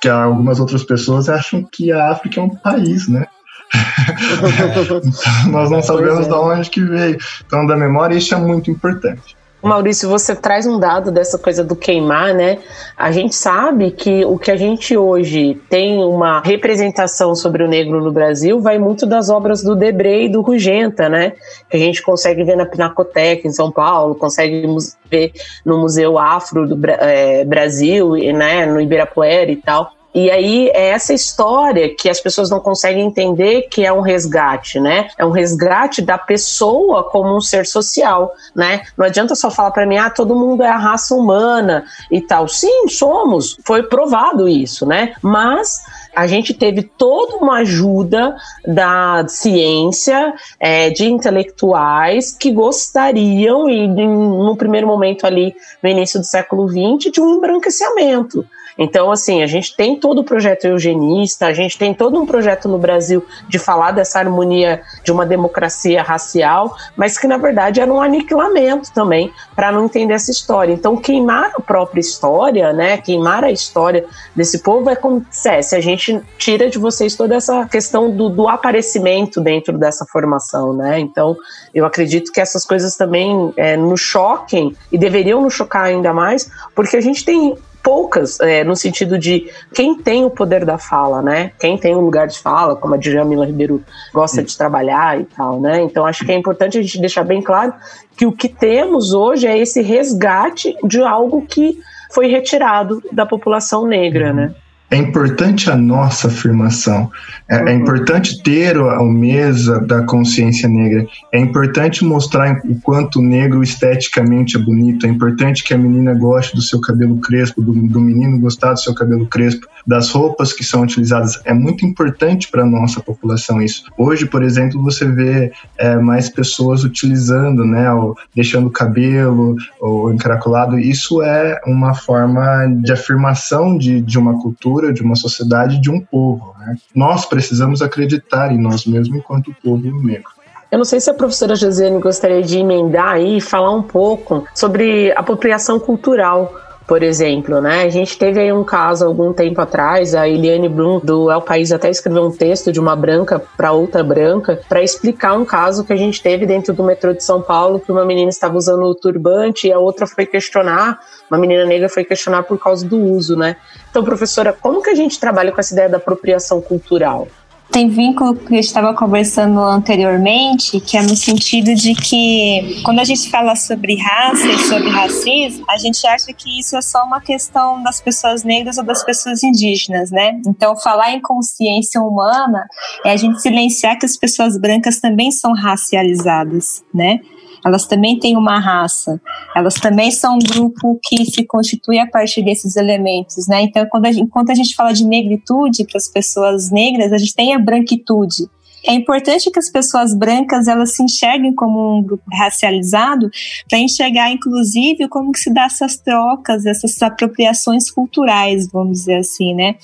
[0.00, 3.26] Que algumas outras pessoas acham que a África é um país, né?
[4.82, 6.28] então, nós não sabemos é.
[6.28, 7.18] de onde que veio.
[7.46, 9.36] Então, da memória, isso é muito importante.
[9.64, 12.58] Maurício, você traz um dado dessa coisa do queimar, né?
[12.96, 18.02] A gente sabe que o que a gente hoje tem uma representação sobre o negro
[18.02, 21.32] no Brasil vai muito das obras do Debré e do Rugenta, né?
[21.68, 24.66] Que a gente consegue ver na Pinacoteca em São Paulo, consegue
[25.10, 25.32] ver
[25.64, 28.66] no Museu Afro do é, Brasil, né?
[28.66, 29.92] No Ibirapuera e tal.
[30.14, 34.78] E aí é essa história que as pessoas não conseguem entender que é um resgate,
[34.78, 35.08] né?
[35.18, 38.82] É um resgate da pessoa como um ser social, né?
[38.96, 42.46] Não adianta só falar para mim, ah, todo mundo é a raça humana e tal.
[42.46, 45.14] Sim, somos, foi provado isso, né?
[45.20, 45.82] Mas
[46.14, 54.56] a gente teve toda uma ajuda da ciência, é, de intelectuais que gostariam, e no
[54.56, 58.46] primeiro momento ali, no início do século XX, de um embranquecimento.
[58.78, 62.68] Então, assim, a gente tem todo o projeto eugenista, a gente tem todo um projeto
[62.68, 67.92] no Brasil de falar dessa harmonia de uma democracia racial, mas que na verdade era
[67.92, 70.72] um aniquilamento também para não entender essa história.
[70.72, 75.80] Então, queimar a própria história, né, queimar a história desse povo é como se a
[75.80, 80.98] gente tira de vocês toda essa questão do, do aparecimento dentro dessa formação, né?
[80.98, 81.36] Então,
[81.74, 86.50] eu acredito que essas coisas também é, nos choquem e deveriam nos chocar ainda mais,
[86.74, 87.54] porque a gente tem
[87.84, 91.52] poucas, é, no sentido de quem tem o poder da fala, né?
[91.60, 95.60] Quem tem o lugar de fala, como a Djamila Ribeiro gosta de trabalhar e tal,
[95.60, 95.82] né?
[95.82, 97.74] Então acho que é importante a gente deixar bem claro
[98.16, 101.78] que o que temos hoje é esse resgate de algo que
[102.10, 104.34] foi retirado da população negra, uhum.
[104.34, 104.54] né?
[104.90, 107.10] É importante a nossa afirmação.
[107.48, 107.68] É, é uhum.
[107.68, 111.06] é, importante ter a, mesa da consciência negra.
[111.32, 115.06] É importante mostrar o quanto o negro esteticamente é bonito.
[115.06, 118.80] É importante que a menina goste do seu cabelo crespo, do, do menino gostar do
[118.80, 121.40] seu cabelo crespo, das roupas que são utilizadas.
[121.44, 123.84] É muito importante para a nossa população isso.
[123.98, 130.12] Hoje, por exemplo, você vê é, mais pessoas utilizando, né, ou deixando o cabelo ou
[130.12, 130.78] encaracolado.
[130.78, 136.00] Isso é uma forma de afirmação de, de uma cultura de uma sociedade, de um
[136.00, 136.54] povo.
[136.58, 136.76] Né?
[136.94, 140.30] Nós precisamos acreditar em nós mesmos enquanto povo negro.
[140.70, 144.44] Eu não sei se a professora Josiane gostaria de emendar aí e falar um pouco
[144.54, 146.52] sobre apropriação cultural
[146.86, 147.82] por exemplo, né?
[147.82, 151.72] A gente teve aí um caso algum tempo atrás, a Eliane Blum do El País
[151.72, 155.92] até escreveu um texto de uma branca para outra branca para explicar um caso que
[155.92, 158.94] a gente teve dentro do metrô de São Paulo, que uma menina estava usando o
[158.94, 163.34] turbante e a outra foi questionar, uma menina negra foi questionar por causa do uso,
[163.34, 163.56] né?
[163.90, 167.28] Então, professora, como que a gente trabalha com essa ideia da apropriação cultural?
[167.74, 173.04] Tem vínculo que gente estava conversando anteriormente, que é no sentido de que quando a
[173.04, 177.20] gente fala sobre raça e sobre racismo, a gente acha que isso é só uma
[177.20, 180.40] questão das pessoas negras ou das pessoas indígenas, né?
[180.46, 182.64] Então, falar em consciência humana
[183.04, 187.18] é a gente silenciar que as pessoas brancas também são racializadas, né?
[187.64, 189.20] Elas também têm uma raça,
[189.56, 193.62] elas também são um grupo que se constitui a partir desses elementos, né?
[193.62, 197.34] Então, quando a, enquanto a gente fala de negritude para as pessoas negras, a gente
[197.34, 198.48] tem a branquitude.
[198.86, 203.30] É importante que as pessoas brancas elas se enxerguem como um grupo racializado
[203.68, 209.54] para enxergar, inclusive, como que se dá essas trocas, essas apropriações culturais, vamos dizer assim,
[209.54, 209.76] né?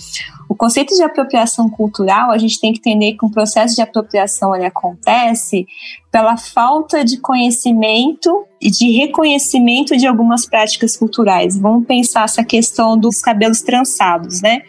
[0.51, 4.55] O conceito de apropriação cultural, a gente tem que entender que um processo de apropriação
[4.55, 5.65] ele acontece
[6.11, 11.57] pela falta de conhecimento e de reconhecimento de algumas práticas culturais.
[11.57, 14.63] Vamos pensar essa questão dos cabelos trançados, né?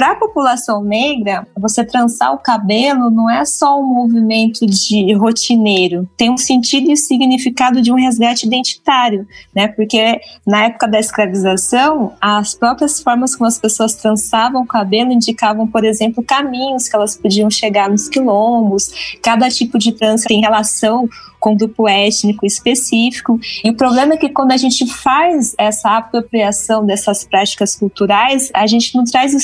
[0.00, 6.08] Para a população negra, você trançar o cabelo não é só um movimento de rotineiro,
[6.16, 9.68] tem um sentido e significado de um resgate identitário, né?
[9.68, 15.66] Porque na época da escravização, as próprias formas como as pessoas trançavam o cabelo indicavam,
[15.66, 19.18] por exemplo, caminhos que elas podiam chegar nos quilombos.
[19.22, 21.10] Cada tipo de trança tem relação
[21.40, 23.40] com grupo étnico específico.
[23.64, 28.66] E o problema é que quando a gente faz essa apropriação dessas práticas culturais, a
[28.66, 29.34] gente não traz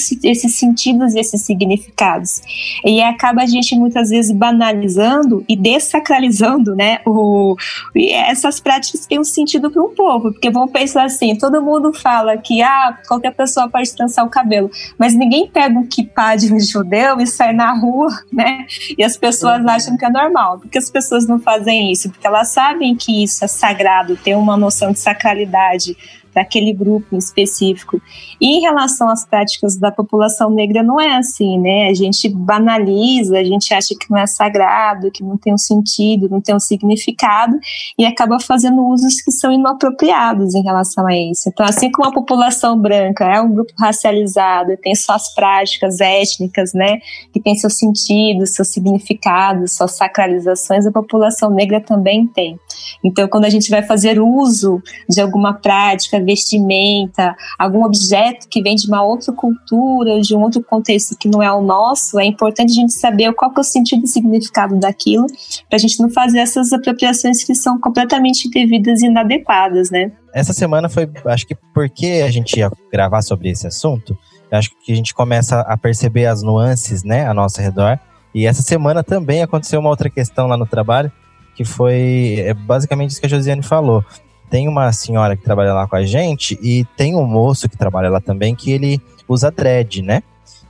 [0.47, 2.43] esses sentidos e esses significados.
[2.85, 7.57] E acaba a gente muitas vezes banalizando e dessacralizando, né, o,
[7.95, 12.37] essas práticas têm um sentido para um povo, porque vamos pensar assim, todo mundo fala
[12.37, 16.61] que ah, qualquer pessoa pode trançar o cabelo, mas ninguém pega um kippah de um
[16.61, 19.71] judeu e sai na rua, né, e as pessoas uhum.
[19.71, 23.45] acham que é normal, porque as pessoas não fazem isso, porque elas sabem que isso
[23.45, 25.97] é sagrado, tem uma noção de sacralidade
[26.37, 27.99] para aquele grupo específico.
[28.39, 31.89] E em relação às práticas da população negra, não é assim, né?
[31.89, 36.29] A gente banaliza, a gente acha que não é sagrado, que não tem um sentido,
[36.29, 37.59] não tem um significado,
[37.99, 41.49] e acaba fazendo usos que são inapropriados em relação a isso.
[41.49, 46.99] Então, assim como a população branca é um grupo racializado, tem suas práticas étnicas, né,
[47.33, 52.61] que tem seu sentido, seu significado, suas sacralizações, a população negra também tem.
[53.05, 58.75] Então, quando a gente vai fazer uso de alguma prática, vestimenta, algum objeto que vem
[58.75, 62.71] de uma outra cultura, de um outro contexto que não é o nosso, é importante
[62.71, 65.27] a gente saber qual que é o sentido e significado daquilo,
[65.69, 70.13] para a gente não fazer essas apropriações que são completamente indevidas e inadequadas, né?
[70.33, 74.17] Essa semana foi, acho que porque a gente ia gravar sobre esse assunto,
[74.51, 77.99] acho que a gente começa a perceber as nuances, né, a nosso redor.
[78.35, 81.11] E essa semana também aconteceu uma outra questão lá no trabalho,
[81.57, 84.05] que foi é basicamente isso que a Josiane falou.
[84.51, 88.11] Tem uma senhora que trabalha lá com a gente e tem um moço que trabalha
[88.11, 90.23] lá também que ele usa dread, né?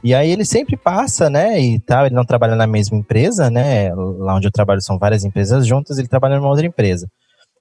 [0.02, 3.92] E aí ele sempre passa, né, e tal, ele não trabalha na mesma empresa, né?
[3.94, 7.10] Lá onde eu trabalho são várias empresas juntas, ele trabalha numa outra empresa.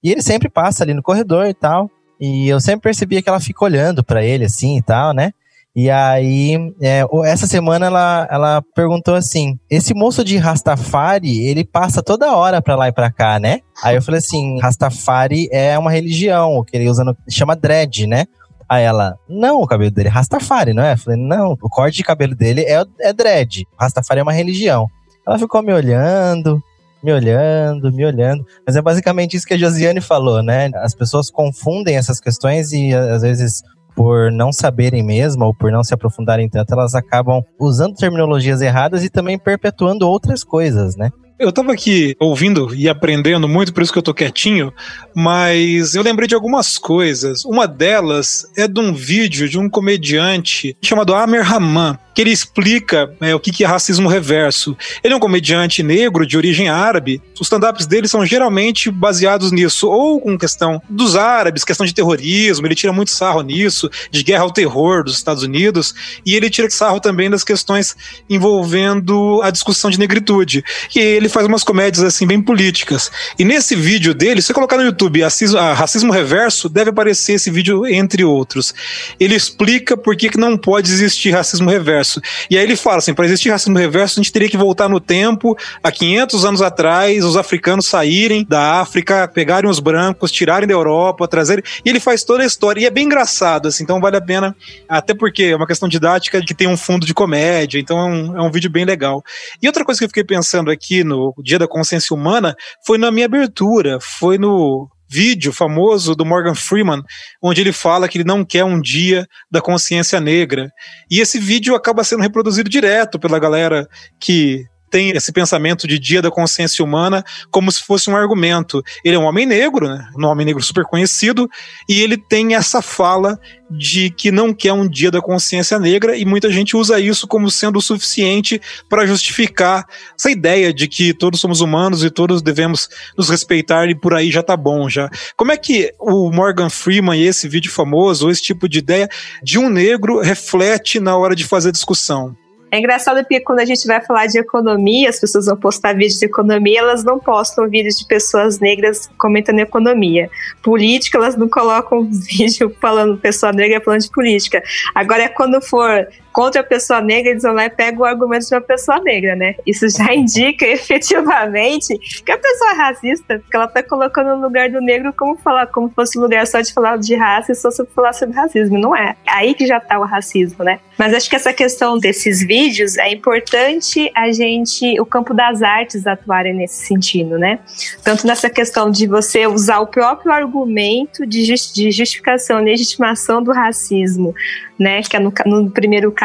[0.03, 1.89] E ele sempre passa ali no corredor e tal.
[2.19, 5.31] E eu sempre percebia que ela fica olhando para ele assim e tal, né?
[5.75, 12.01] E aí, é, essa semana ela, ela perguntou assim: esse moço de Rastafari, ele passa
[12.01, 13.59] toda hora pra lá e pra cá, né?
[13.83, 18.25] Aí eu falei assim: Rastafari é uma religião, que ele usa no, chama dread, né?
[18.69, 20.93] Aí ela, não, o cabelo dele é Rastafari, não é?
[20.93, 23.67] Eu falei, não, o corte de cabelo dele é, é dread.
[23.79, 24.87] Rastafari é uma religião.
[25.27, 26.59] Ela ficou me olhando,
[27.03, 28.45] me olhando, me olhando.
[28.65, 30.71] Mas é basicamente isso que a Josiane falou, né?
[30.75, 33.61] As pessoas confundem essas questões e às vezes
[33.95, 39.03] por não saberem mesmo ou por não se aprofundarem tanto, elas acabam usando terminologias erradas
[39.03, 41.09] e também perpetuando outras coisas, né?
[41.37, 44.71] Eu tava aqui ouvindo e aprendendo muito, por isso que eu tô quietinho,
[45.13, 47.43] mas eu lembrei de algumas coisas.
[47.43, 53.13] Uma delas é de um vídeo de um comediante chamado Amer Rahman, que ele explica
[53.19, 54.75] é, o que é racismo reverso.
[55.03, 57.21] Ele é um comediante negro de origem árabe.
[57.39, 62.65] Os stand-ups dele são geralmente baseados nisso, ou com questão dos árabes, questão de terrorismo,
[62.65, 65.93] ele tira muito sarro nisso, de guerra ao terror dos Estados Unidos,
[66.25, 67.95] e ele tira sarro também das questões
[68.29, 70.63] envolvendo a discussão de negritude.
[70.95, 73.11] E ele faz umas comédias assim bem políticas.
[73.37, 77.85] E nesse vídeo dele, se você colocar no YouTube racismo reverso, deve aparecer esse vídeo
[77.85, 78.73] entre outros.
[79.19, 82.04] Ele explica por que, que não pode existir racismo reverso.
[82.49, 84.99] E aí ele fala assim, para existir racismo reverso, a gente teria que voltar no
[84.99, 90.73] tempo, há 500 anos atrás, os africanos saírem da África, pegarem os brancos, tirarem da
[90.73, 91.63] Europa, trazerem...
[91.83, 92.81] E ele faz toda a história.
[92.81, 94.55] E é bem engraçado, assim, então vale a pena,
[94.87, 98.37] até porque é uma questão didática que tem um fundo de comédia, então é um,
[98.37, 99.23] é um vídeo bem legal.
[99.61, 103.11] E outra coisa que eu fiquei pensando aqui no Dia da Consciência Humana foi na
[103.11, 107.01] minha abertura, foi no vídeo famoso do Morgan Freeman,
[107.41, 110.69] onde ele fala que ele não quer um dia da consciência negra.
[111.09, 113.87] E esse vídeo acaba sendo reproduzido direto pela galera
[114.19, 114.65] que
[114.95, 118.81] tem esse pensamento de dia da consciência humana como se fosse um argumento.
[119.03, 120.07] Ele é um homem negro, né?
[120.17, 121.49] um homem negro super conhecido,
[121.89, 123.37] e ele tem essa fala
[123.69, 127.51] de que não quer um dia da consciência negra, e muita gente usa isso como
[127.51, 129.85] sendo o suficiente para justificar
[130.17, 134.31] essa ideia de que todos somos humanos e todos devemos nos respeitar e por aí
[134.31, 135.09] já tá bom já.
[135.35, 139.09] Como é que o Morgan Freeman e esse vídeo famoso, ou esse tipo de ideia
[139.43, 142.33] de um negro reflete na hora de fazer discussão?
[142.75, 146.19] É engraçado porque quando a gente vai falar de economia, as pessoas vão postar vídeos
[146.19, 150.29] de economia, elas não postam vídeos de pessoas negras comentando economia.
[150.61, 154.61] Política, elas não colocam vídeo falando pessoa negra falando de política.
[154.93, 158.53] Agora quando for contra a pessoa negra, eles vão lá e pegam o argumento de
[158.53, 159.55] uma pessoa negra, né?
[159.65, 164.69] Isso já indica efetivamente que a pessoa é racista, porque ela tá colocando no lugar
[164.69, 167.93] do negro como falar, como fosse lugar só de falar de raça e só sobre
[167.93, 168.77] falar sobre racismo.
[168.77, 169.15] Não é.
[169.25, 170.81] Aí que já tá o racismo, né?
[170.97, 176.07] Mas acho que essa questão desses vídeos é importante a gente, o campo das artes
[176.07, 177.59] atuarem nesse sentido, né?
[178.03, 181.43] Tanto nessa questão de você usar o próprio argumento de,
[181.91, 184.33] justificação, legitimação do racismo,
[184.79, 185.01] né?
[185.01, 186.24] Que é no, no primeiro caso,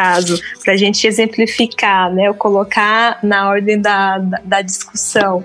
[0.64, 2.28] para a gente exemplificar, né?
[2.28, 5.44] Ou colocar na ordem da, da, da discussão,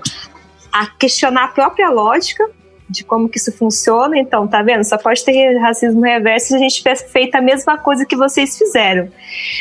[0.72, 2.44] a questionar a própria lógica
[2.88, 4.18] de como que isso funciona.
[4.18, 4.84] Então, tá vendo?
[4.84, 8.56] Só pode ter racismo reverso se a gente tivesse feito a mesma coisa que vocês
[8.56, 9.08] fizeram.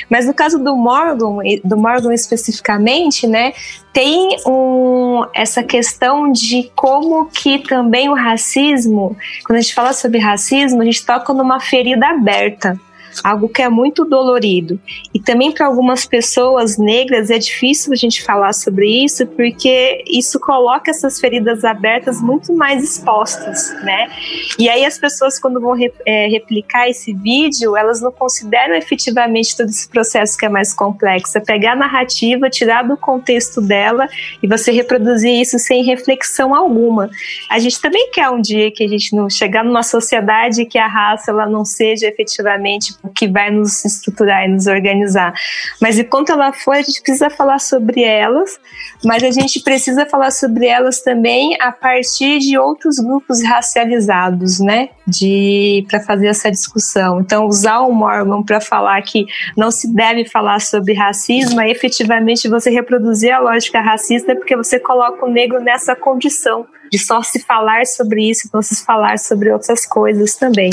[0.09, 3.53] Mas no caso do Morgan, do Morgan especificamente, né,
[3.91, 10.19] tem um, essa questão de como que também o racismo, quando a gente fala sobre
[10.19, 12.79] racismo, a gente toca numa ferida aberta
[13.23, 14.79] algo que é muito dolorido.
[15.13, 20.39] E também para algumas pessoas negras é difícil a gente falar sobre isso, porque isso
[20.39, 24.09] coloca essas feridas abertas muito mais expostas, né?
[24.57, 25.75] E aí as pessoas, quando vão
[26.05, 31.37] é, replicar esse vídeo, elas não consideram efetivamente todo esse processo que é mais complexo.
[31.37, 34.07] É pegar a narrativa, tirar do contexto dela
[34.41, 37.09] e você reproduzir isso sem reflexão alguma.
[37.49, 40.87] A gente também quer um dia que a gente não chegar numa sociedade que a
[40.87, 45.33] raça ela não seja efetivamente o que vai nos estruturar e nos organizar.
[45.81, 48.59] Mas enquanto ela for, a gente precisa falar sobre elas,
[49.03, 54.89] mas a gente precisa falar sobre elas também a partir de outros grupos racializados, né?
[55.07, 57.21] De para fazer essa discussão.
[57.21, 59.25] Então, usar o Mormon para falar que
[59.55, 64.79] não se deve falar sobre racismo é efetivamente você reproduzir a lógica racista porque você
[64.79, 69.51] coloca o negro nessa condição de só se falar sobre isso, não se falar sobre
[69.51, 70.69] outras coisas também.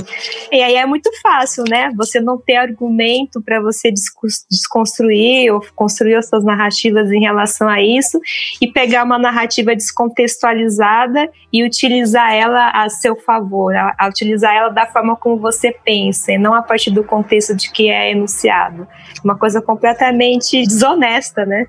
[0.50, 1.90] E aí é muito fácil, né?
[1.96, 3.92] Você não ter argumento para você
[4.50, 8.20] desconstruir ou construir as suas narrativas em relação a isso
[8.60, 14.68] e pegar uma narrativa descontextualizada e utilizar ela a seu favor, a, a utilizar ela
[14.68, 18.86] da forma como você pensa, e não a partir do contexto de que é enunciado.
[19.24, 21.66] Uma coisa completamente desonesta, né?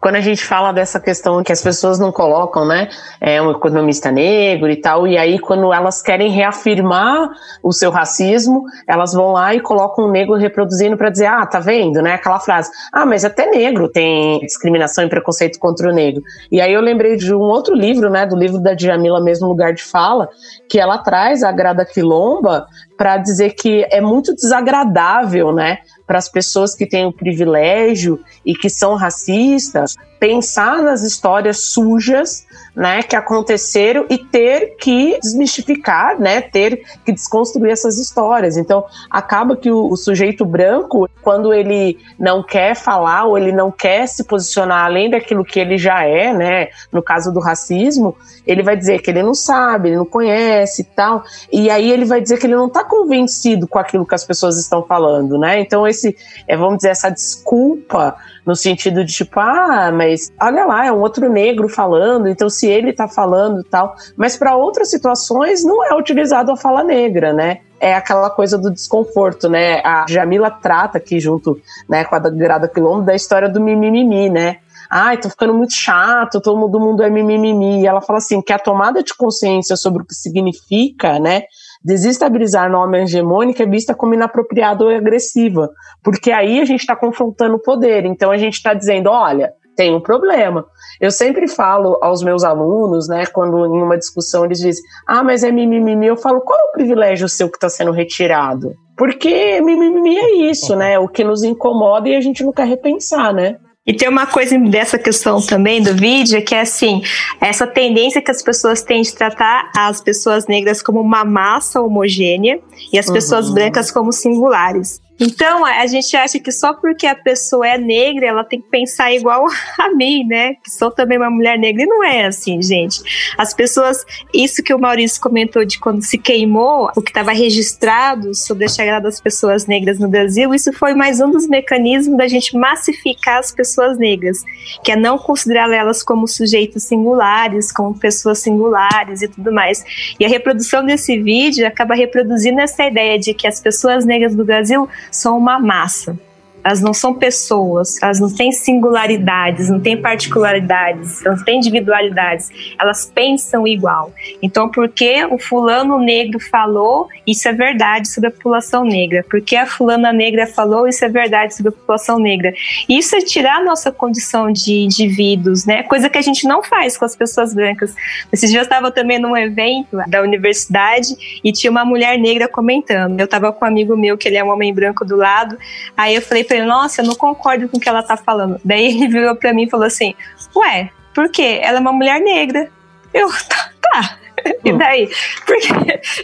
[0.00, 2.88] Quando a gente fala dessa questão que as pessoas não colocam, né,
[3.20, 7.30] é um economista negro e tal, e aí quando elas querem reafirmar
[7.62, 11.58] o seu racismo, elas vão lá e colocam o negro reproduzindo para dizer, ah, tá
[11.58, 16.22] vendo, né, aquela frase, ah, mas até negro tem discriminação e preconceito contra o negro.
[16.50, 19.72] E aí eu lembrei de um outro livro, né, do livro da Djamila, mesmo lugar
[19.72, 20.28] de fala,
[20.68, 22.66] que ela traz a Grada Quilomba
[22.96, 28.54] para dizer que é muito desagradável, né, para as pessoas que têm o privilégio e
[28.54, 32.46] que são racistas, pensar nas histórias sujas
[32.76, 38.58] né, que aconteceram e ter que desmistificar, né, ter que desconstruir essas histórias.
[38.58, 43.70] Então, acaba que o, o, sujeito branco, quando ele não quer falar ou ele não
[43.72, 48.14] quer se posicionar além daquilo que ele já é, né, no caso do racismo,
[48.46, 52.04] ele vai dizer que ele não sabe, ele não conhece e tal, e aí ele
[52.04, 55.60] vai dizer que ele não está convencido com aquilo que as pessoas estão falando, né?
[55.60, 56.14] Então, esse,
[56.46, 58.16] é, vamos dizer, essa desculpa
[58.46, 62.68] no sentido de tipo, ah, mas olha lá, é um outro negro falando, então se
[62.68, 63.96] ele tá falando e tal.
[64.16, 67.58] Mas para outras situações não é utilizado a fala negra, né?
[67.80, 69.80] é aquela coisa do desconforto, né?
[69.84, 74.58] A Jamila trata aqui junto, né, com a Grada Quilombo da história do mimimi, né?
[74.88, 77.82] Ai, tô ficando muito chato, todo mundo é mimimi.
[77.82, 81.42] E ela fala assim, que a tomada de consciência sobre o que significa, né,
[81.86, 85.70] desestabilizar nome hegemônica é vista como inapropriada ou agressiva,
[86.02, 88.04] porque aí a gente está confrontando o poder.
[88.04, 90.66] Então a gente está dizendo, olha, tem um problema.
[91.00, 95.44] Eu sempre falo aos meus alunos, né, quando em uma discussão eles dizem, ah, mas
[95.44, 98.72] é mimimi, eu falo, qual é o privilégio seu que está sendo retirado?
[98.96, 103.32] Porque mimimi é isso, né, o que nos incomoda e a gente não quer repensar,
[103.32, 103.58] né?
[103.86, 107.02] E tem uma coisa dessa questão também do vídeo, que é assim,
[107.40, 112.58] essa tendência que as pessoas têm de tratar as pessoas negras como uma massa homogênea
[112.92, 113.14] e as uhum.
[113.14, 115.00] pessoas brancas como singulares.
[115.18, 119.12] Então, a gente acha que só porque a pessoa é negra, ela tem que pensar
[119.12, 119.46] igual
[119.80, 120.54] a mim, né?
[120.54, 121.82] Que sou também uma mulher negra.
[121.82, 123.00] E não é assim, gente.
[123.36, 128.34] As pessoas, isso que o Maurício comentou de quando se queimou, o que estava registrado
[128.34, 132.28] sobre a chegada das pessoas negras no Brasil, isso foi mais um dos mecanismos da
[132.28, 134.44] gente massificar as pessoas negras,
[134.84, 139.84] que é não considerar elas como sujeitos singulares, como pessoas singulares e tudo mais.
[140.20, 144.44] E a reprodução desse vídeo acaba reproduzindo essa ideia de que as pessoas negras do
[144.44, 146.18] Brasil são uma massa
[146.66, 152.50] elas não são pessoas, elas não têm singularidades, não têm particularidades, elas não têm individualidades,
[152.76, 154.12] elas pensam igual.
[154.42, 159.24] Então, porque o fulano negro falou, isso é verdade sobre a população negra.
[159.30, 162.52] Porque a fulana negra falou, isso é verdade sobre a população negra.
[162.88, 165.84] Isso é tirar a nossa condição de indivíduos, né?
[165.84, 167.94] Coisa que a gente não faz com as pessoas brancas.
[168.32, 173.20] Esses dias eu estava também num evento da universidade e tinha uma mulher negra comentando.
[173.20, 175.56] Eu estava com um amigo meu, que ele é um homem branco do lado,
[175.96, 178.60] aí eu falei pra falei, nossa, eu não concordo com o que ela tá falando.
[178.64, 180.14] Daí ele virou pra mim e falou assim:
[180.54, 181.60] Ué, por quê?
[181.62, 182.70] Ela é uma mulher negra.
[183.12, 183.70] Eu, tá.
[183.80, 184.18] tá.
[184.64, 185.08] E daí?
[185.44, 185.68] Porque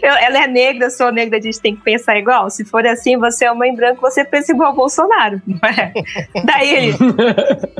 [0.02, 2.50] eu, ela é negra, eu sou negra, a gente tem que pensar igual.
[2.50, 5.92] Se for assim, você é uma em branco, você pensa igual Bolsonaro, não é?
[6.44, 6.96] Daí ele.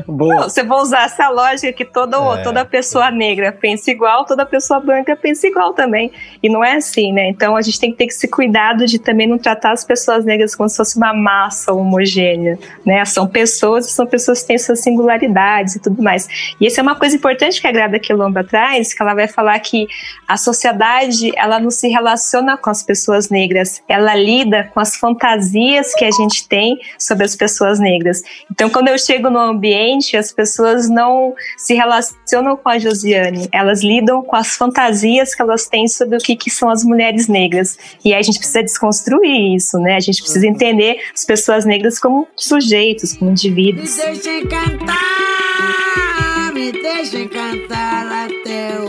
[0.07, 0.43] Boa.
[0.43, 2.43] Você vai usar essa lógica que toda, é.
[2.43, 6.11] toda pessoa negra pensa igual, toda pessoa branca pensa igual também.
[6.41, 7.29] E não é assim, né?
[7.29, 10.55] Então a gente tem que ter esse cuidado de também não tratar as pessoas negras
[10.55, 13.03] como se fosse uma massa homogênea, né?
[13.05, 16.27] São pessoas, são pessoas que têm suas singularidades e tudo mais.
[16.59, 19.59] E essa é uma coisa importante que a Grada Quilomba traz, que ela vai falar
[19.59, 19.87] que
[20.27, 25.93] a sociedade, ela não se relaciona com as pessoas negras, ela lida com as fantasias
[25.93, 28.21] que a gente tem sobre as pessoas negras.
[28.51, 33.83] Então, quando eu chego no ambiente, as pessoas não se relacionam com a Josiane, elas
[33.83, 37.77] lidam com as fantasias que elas têm sobre o que, que são as mulheres negras.
[38.03, 39.95] E a gente precisa desconstruir isso, né?
[39.95, 43.95] A gente precisa entender as pessoas negras como sujeitos, como indivíduos.
[43.97, 44.93] Me deixem cantar,
[46.53, 48.82] me deixem cantar até o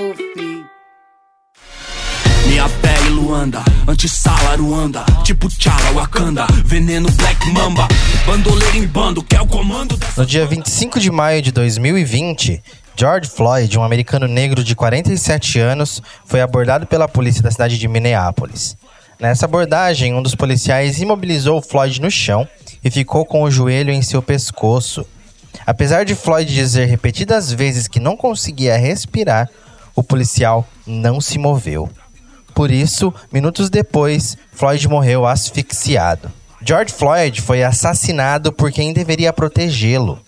[3.35, 7.89] pele Luanda, anti-sala Ruanda, tipo Tchala Wakanda, veneno Black Mamba,
[8.25, 10.21] bandoleiro em bando, que é o comando dessa...
[10.21, 12.63] No dia 25 de maio de 2020,
[12.97, 17.89] George Floyd, um americano negro de 47 anos, foi abordado pela polícia da cidade de
[17.89, 18.77] Minneapolis.
[19.19, 22.47] Nessa abordagem, um dos policiais imobilizou Floyd no chão
[22.85, 25.05] e ficou com o joelho em seu pescoço.
[25.67, 29.51] Apesar de Floyd dizer repetidas vezes que não conseguia respirar,
[29.97, 31.91] o policial não se moveu.
[32.55, 36.31] Por isso, minutos depois, Floyd morreu asfixiado.
[36.63, 40.21] George Floyd foi assassinado por quem deveria protegê-lo.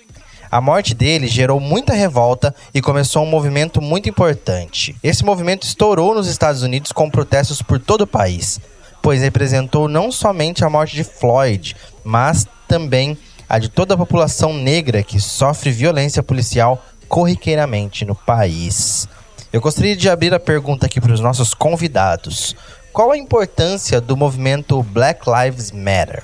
[0.51, 4.97] A morte dele gerou muita revolta e começou um movimento muito importante.
[5.03, 8.61] Esse movimento estourou nos Estados Unidos com protestos por todo o país,
[9.01, 13.16] pois representou não somente a morte de Floyd, mas também
[13.49, 19.09] a de toda a população negra que sofre violência policial corriqueiramente no país.
[19.57, 22.54] Eu gostaria de abrir a pergunta aqui para os nossos convidados.
[22.92, 26.22] Qual a importância do movimento Black Lives Matter?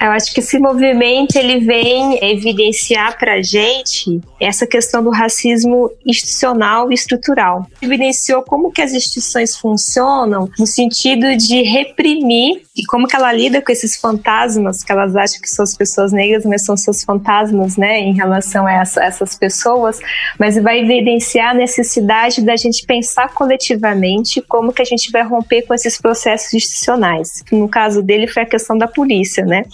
[0.00, 6.90] Eu acho que esse movimento ele vem evidenciar para gente essa questão do racismo institucional
[6.90, 7.66] e estrutural.
[7.82, 13.62] Evidenciou como que as instituições funcionam no sentido de reprimir e como que ela lida
[13.62, 17.76] com esses fantasmas que elas acham que são as pessoas negras, mas são seus fantasmas,
[17.76, 20.00] né, em relação a essa, essas pessoas,
[20.38, 25.62] mas vai evidenciar a necessidade da gente pensar coletivamente como que a gente vai romper
[25.62, 27.44] com esses processos institucionais.
[27.52, 29.64] No caso dele foi a questão da polícia, né?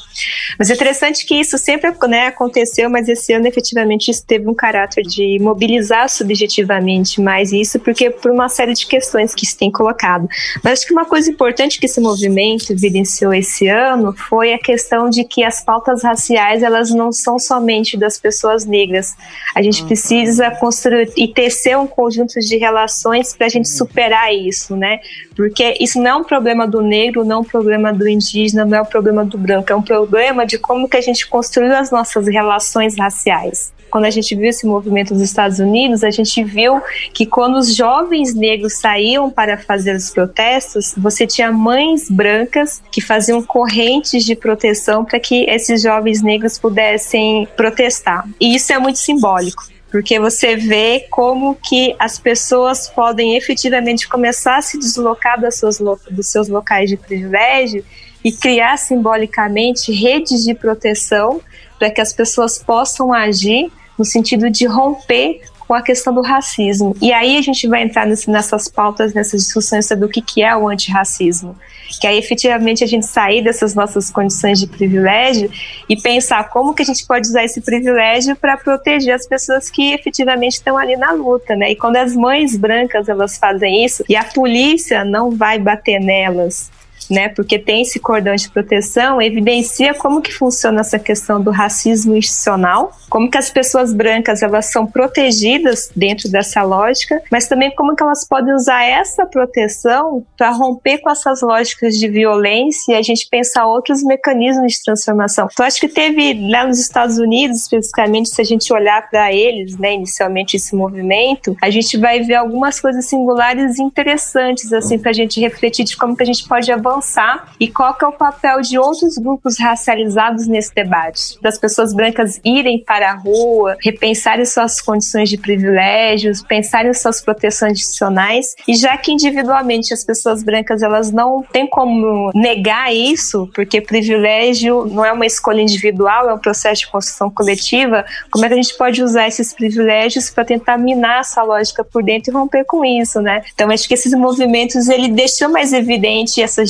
[0.59, 4.55] Mas é interessante que isso sempre né, aconteceu, mas esse ano efetivamente isso teve um
[4.55, 9.71] caráter de mobilizar subjetivamente mais isso, porque por uma série de questões que se tem
[9.71, 10.29] colocado.
[10.63, 15.09] Mas acho que uma coisa importante que esse movimento evidenciou esse ano foi a questão
[15.09, 19.15] de que as pautas raciais elas não são somente das pessoas negras.
[19.55, 24.77] A gente precisa construir e tecer um conjunto de relações para a gente superar isso,
[24.77, 24.99] né?
[25.37, 28.79] Porque isso não é um problema do negro, não é um problema do indígena, não
[28.79, 31.91] é um problema do branco, é um problema de como que a gente construiu as
[31.91, 36.81] nossas relações raciais quando a gente viu esse movimento nos Estados Unidos, a gente viu
[37.13, 43.01] que quando os jovens negros saíam para fazer os protestos, você tinha mães brancas que
[43.01, 48.27] faziam correntes de proteção para que esses jovens negros pudessem protestar.
[48.41, 54.59] E isso é muito simbólico porque você vê como que as pessoas podem efetivamente começar
[54.59, 57.85] a se deslocar das suas, dos seus locais de privilégio
[58.25, 61.41] e criar simbolicamente redes de proteção
[61.79, 66.97] para que as pessoas possam agir no sentido de romper com a questão do racismo.
[67.01, 70.43] E aí a gente vai entrar nesse, nessas pautas, nessas discussões sobre o que, que
[70.43, 71.55] é o antirracismo.
[72.01, 75.51] Que aí efetivamente a gente sair dessas nossas condições de privilégio
[75.89, 79.93] e pensar como que a gente pode usar esse privilégio para proteger as pessoas que
[79.93, 81.71] efetivamente estão ali na luta, né?
[81.71, 86.71] E quando as mães brancas elas fazem isso e a polícia não vai bater nelas,
[87.11, 87.29] né?
[87.29, 92.93] Porque tem esse cordão de proteção, evidencia como que funciona essa questão do racismo institucional,
[93.09, 98.03] como que as pessoas brancas elas são protegidas dentro dessa lógica, mas também como que
[98.03, 103.27] elas podem usar essa proteção para romper com essas lógicas de violência e a gente
[103.29, 105.49] pensar outros mecanismos de transformação.
[105.53, 109.77] Então acho que teve lá nos Estados Unidos, especificamente, se a gente olhar para eles,
[109.77, 115.11] né, inicialmente esse movimento, a gente vai ver algumas coisas singulares e interessantes assim para
[115.11, 118.09] a gente refletir de como que a gente pode avançar avançar e qual que é
[118.09, 123.77] o papel de outros grupos racializados nesse debate, das pessoas brancas irem para a rua,
[123.81, 130.43] repensarem suas condições de privilégios, pensarem suas proteções adicionais e já que individualmente as pessoas
[130.43, 136.35] brancas elas não têm como negar isso, porque privilégio não é uma escolha individual, é
[136.35, 140.45] um processo de construção coletiva, como é que a gente pode usar esses privilégios para
[140.45, 143.43] tentar minar essa lógica por dentro e romper com isso, né?
[143.55, 146.69] Então acho que esses movimentos ele deixou mais evidente essas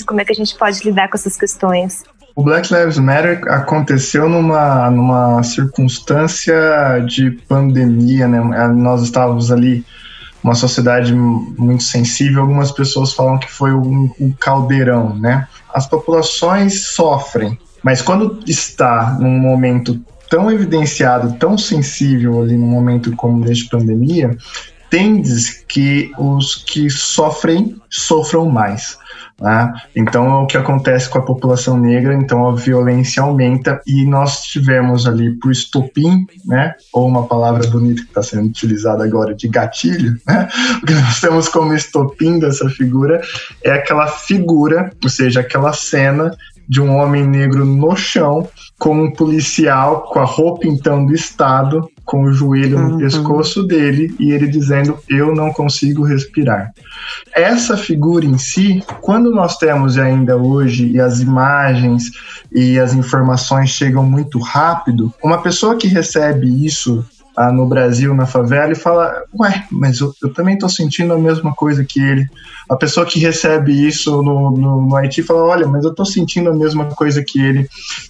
[0.00, 2.02] e como é que a gente pode lidar com essas questões.
[2.34, 6.54] O Black Lives Matter aconteceu numa, numa circunstância
[7.04, 8.68] de pandemia, né?
[8.68, 9.84] Nós estávamos ali
[10.42, 12.42] uma sociedade muito sensível.
[12.42, 15.48] Algumas pessoas falam que foi um, um caldeirão, né?
[15.74, 23.14] As populações sofrem, mas quando está num momento tão evidenciado, tão sensível ali num momento
[23.16, 24.36] como de pandemia,
[24.90, 28.96] tende que os que sofrem sofram mais.
[29.40, 29.72] Né?
[29.94, 34.42] Então, é o que acontece com a população negra, então a violência aumenta e nós
[34.42, 36.74] tivemos ali por estopim, né?
[36.92, 40.48] ou uma palavra bonita que está sendo utilizada agora de gatilho, né?
[40.82, 43.20] o que nós temos como estopim dessa figura
[43.62, 46.32] é aquela figura, ou seja, aquela cena
[46.68, 48.46] de um homem negro no chão,
[48.78, 52.98] com um policial com a roupa então do Estado, com o joelho no uhum.
[52.98, 56.72] pescoço dele e ele dizendo: Eu não consigo respirar.
[57.34, 62.04] Essa figura em si, quando nós temos ainda hoje e as imagens
[62.50, 67.04] e as informações chegam muito rápido, uma pessoa que recebe isso
[67.38, 71.18] ah, no Brasil, na favela, e fala: Ué, mas eu, eu também estou sentindo a
[71.18, 72.26] mesma coisa que ele.
[72.68, 76.50] A pessoa que recebe isso no, no, no Haiti fala: Olha, mas eu estou sentindo
[76.50, 77.68] a mesma coisa que ele.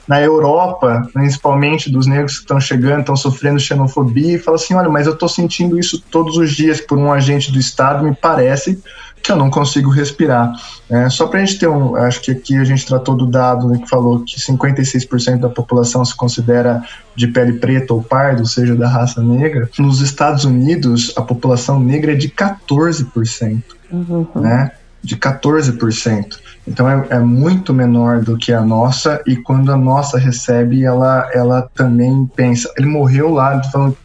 [0.09, 4.89] Na Europa, principalmente dos negros que estão chegando, estão sofrendo xenofobia, e fala assim: Olha,
[4.89, 8.83] mas eu estou sentindo isso todos os dias por um agente do Estado, me parece
[9.23, 10.53] que eu não consigo respirar.
[10.89, 11.97] É, só para a gente ter um.
[11.97, 16.05] Acho que aqui a gente tratou do dado né, que falou que 56% da população
[16.05, 16.83] se considera
[17.15, 19.69] de pele preta ou parda, ou seja, da raça negra.
[19.79, 23.63] Nos Estados Unidos, a população negra é de 14%.
[23.91, 24.27] Uhum.
[24.35, 24.73] Né?
[25.03, 26.39] De 14%.
[26.67, 31.29] Então é, é, muito menor do que a nossa, e quando a nossa recebe, ela,
[31.33, 32.71] ela também pensa.
[32.77, 33.61] Ele morreu lá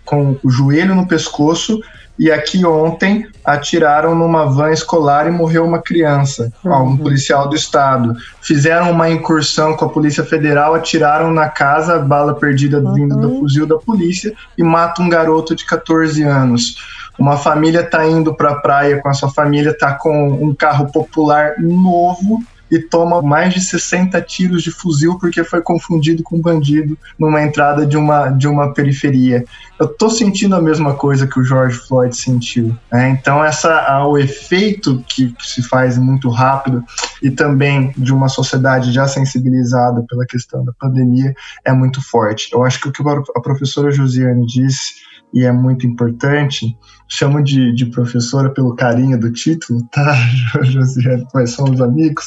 [0.05, 1.81] com o joelho no pescoço
[2.17, 6.89] e aqui ontem atiraram numa van escolar e morreu uma criança, uhum.
[6.89, 8.15] um policial do estado.
[8.41, 12.93] Fizeram uma incursão com a Polícia Federal, atiraram na casa, bala perdida uhum.
[12.93, 16.75] vindo do fuzil da polícia e mata um garoto de 14 anos.
[17.17, 20.91] Uma família está indo para a praia com a sua família, está com um carro
[20.91, 22.43] popular novo,
[22.73, 27.43] e toma mais de 60 tiros de fuzil porque foi confundido com um bandido numa
[27.43, 29.45] entrada de uma, de uma periferia.
[29.79, 32.75] Eu tô sentindo a mesma coisa que o George Floyd sentiu.
[32.91, 33.09] Né?
[33.09, 36.83] Então, essa, o efeito que, se faz muito rápido
[37.21, 42.49] e também de uma sociedade já sensibilizada pela questão da pandemia é muito forte.
[42.51, 43.03] Eu acho que o que
[43.35, 45.03] a professora Josiane disse
[45.33, 46.77] e é muito importante.
[47.07, 50.15] Chamo de, de professora pelo carinho do título, tá,
[50.63, 51.25] Josiane?
[51.33, 52.25] Nós somos amigos.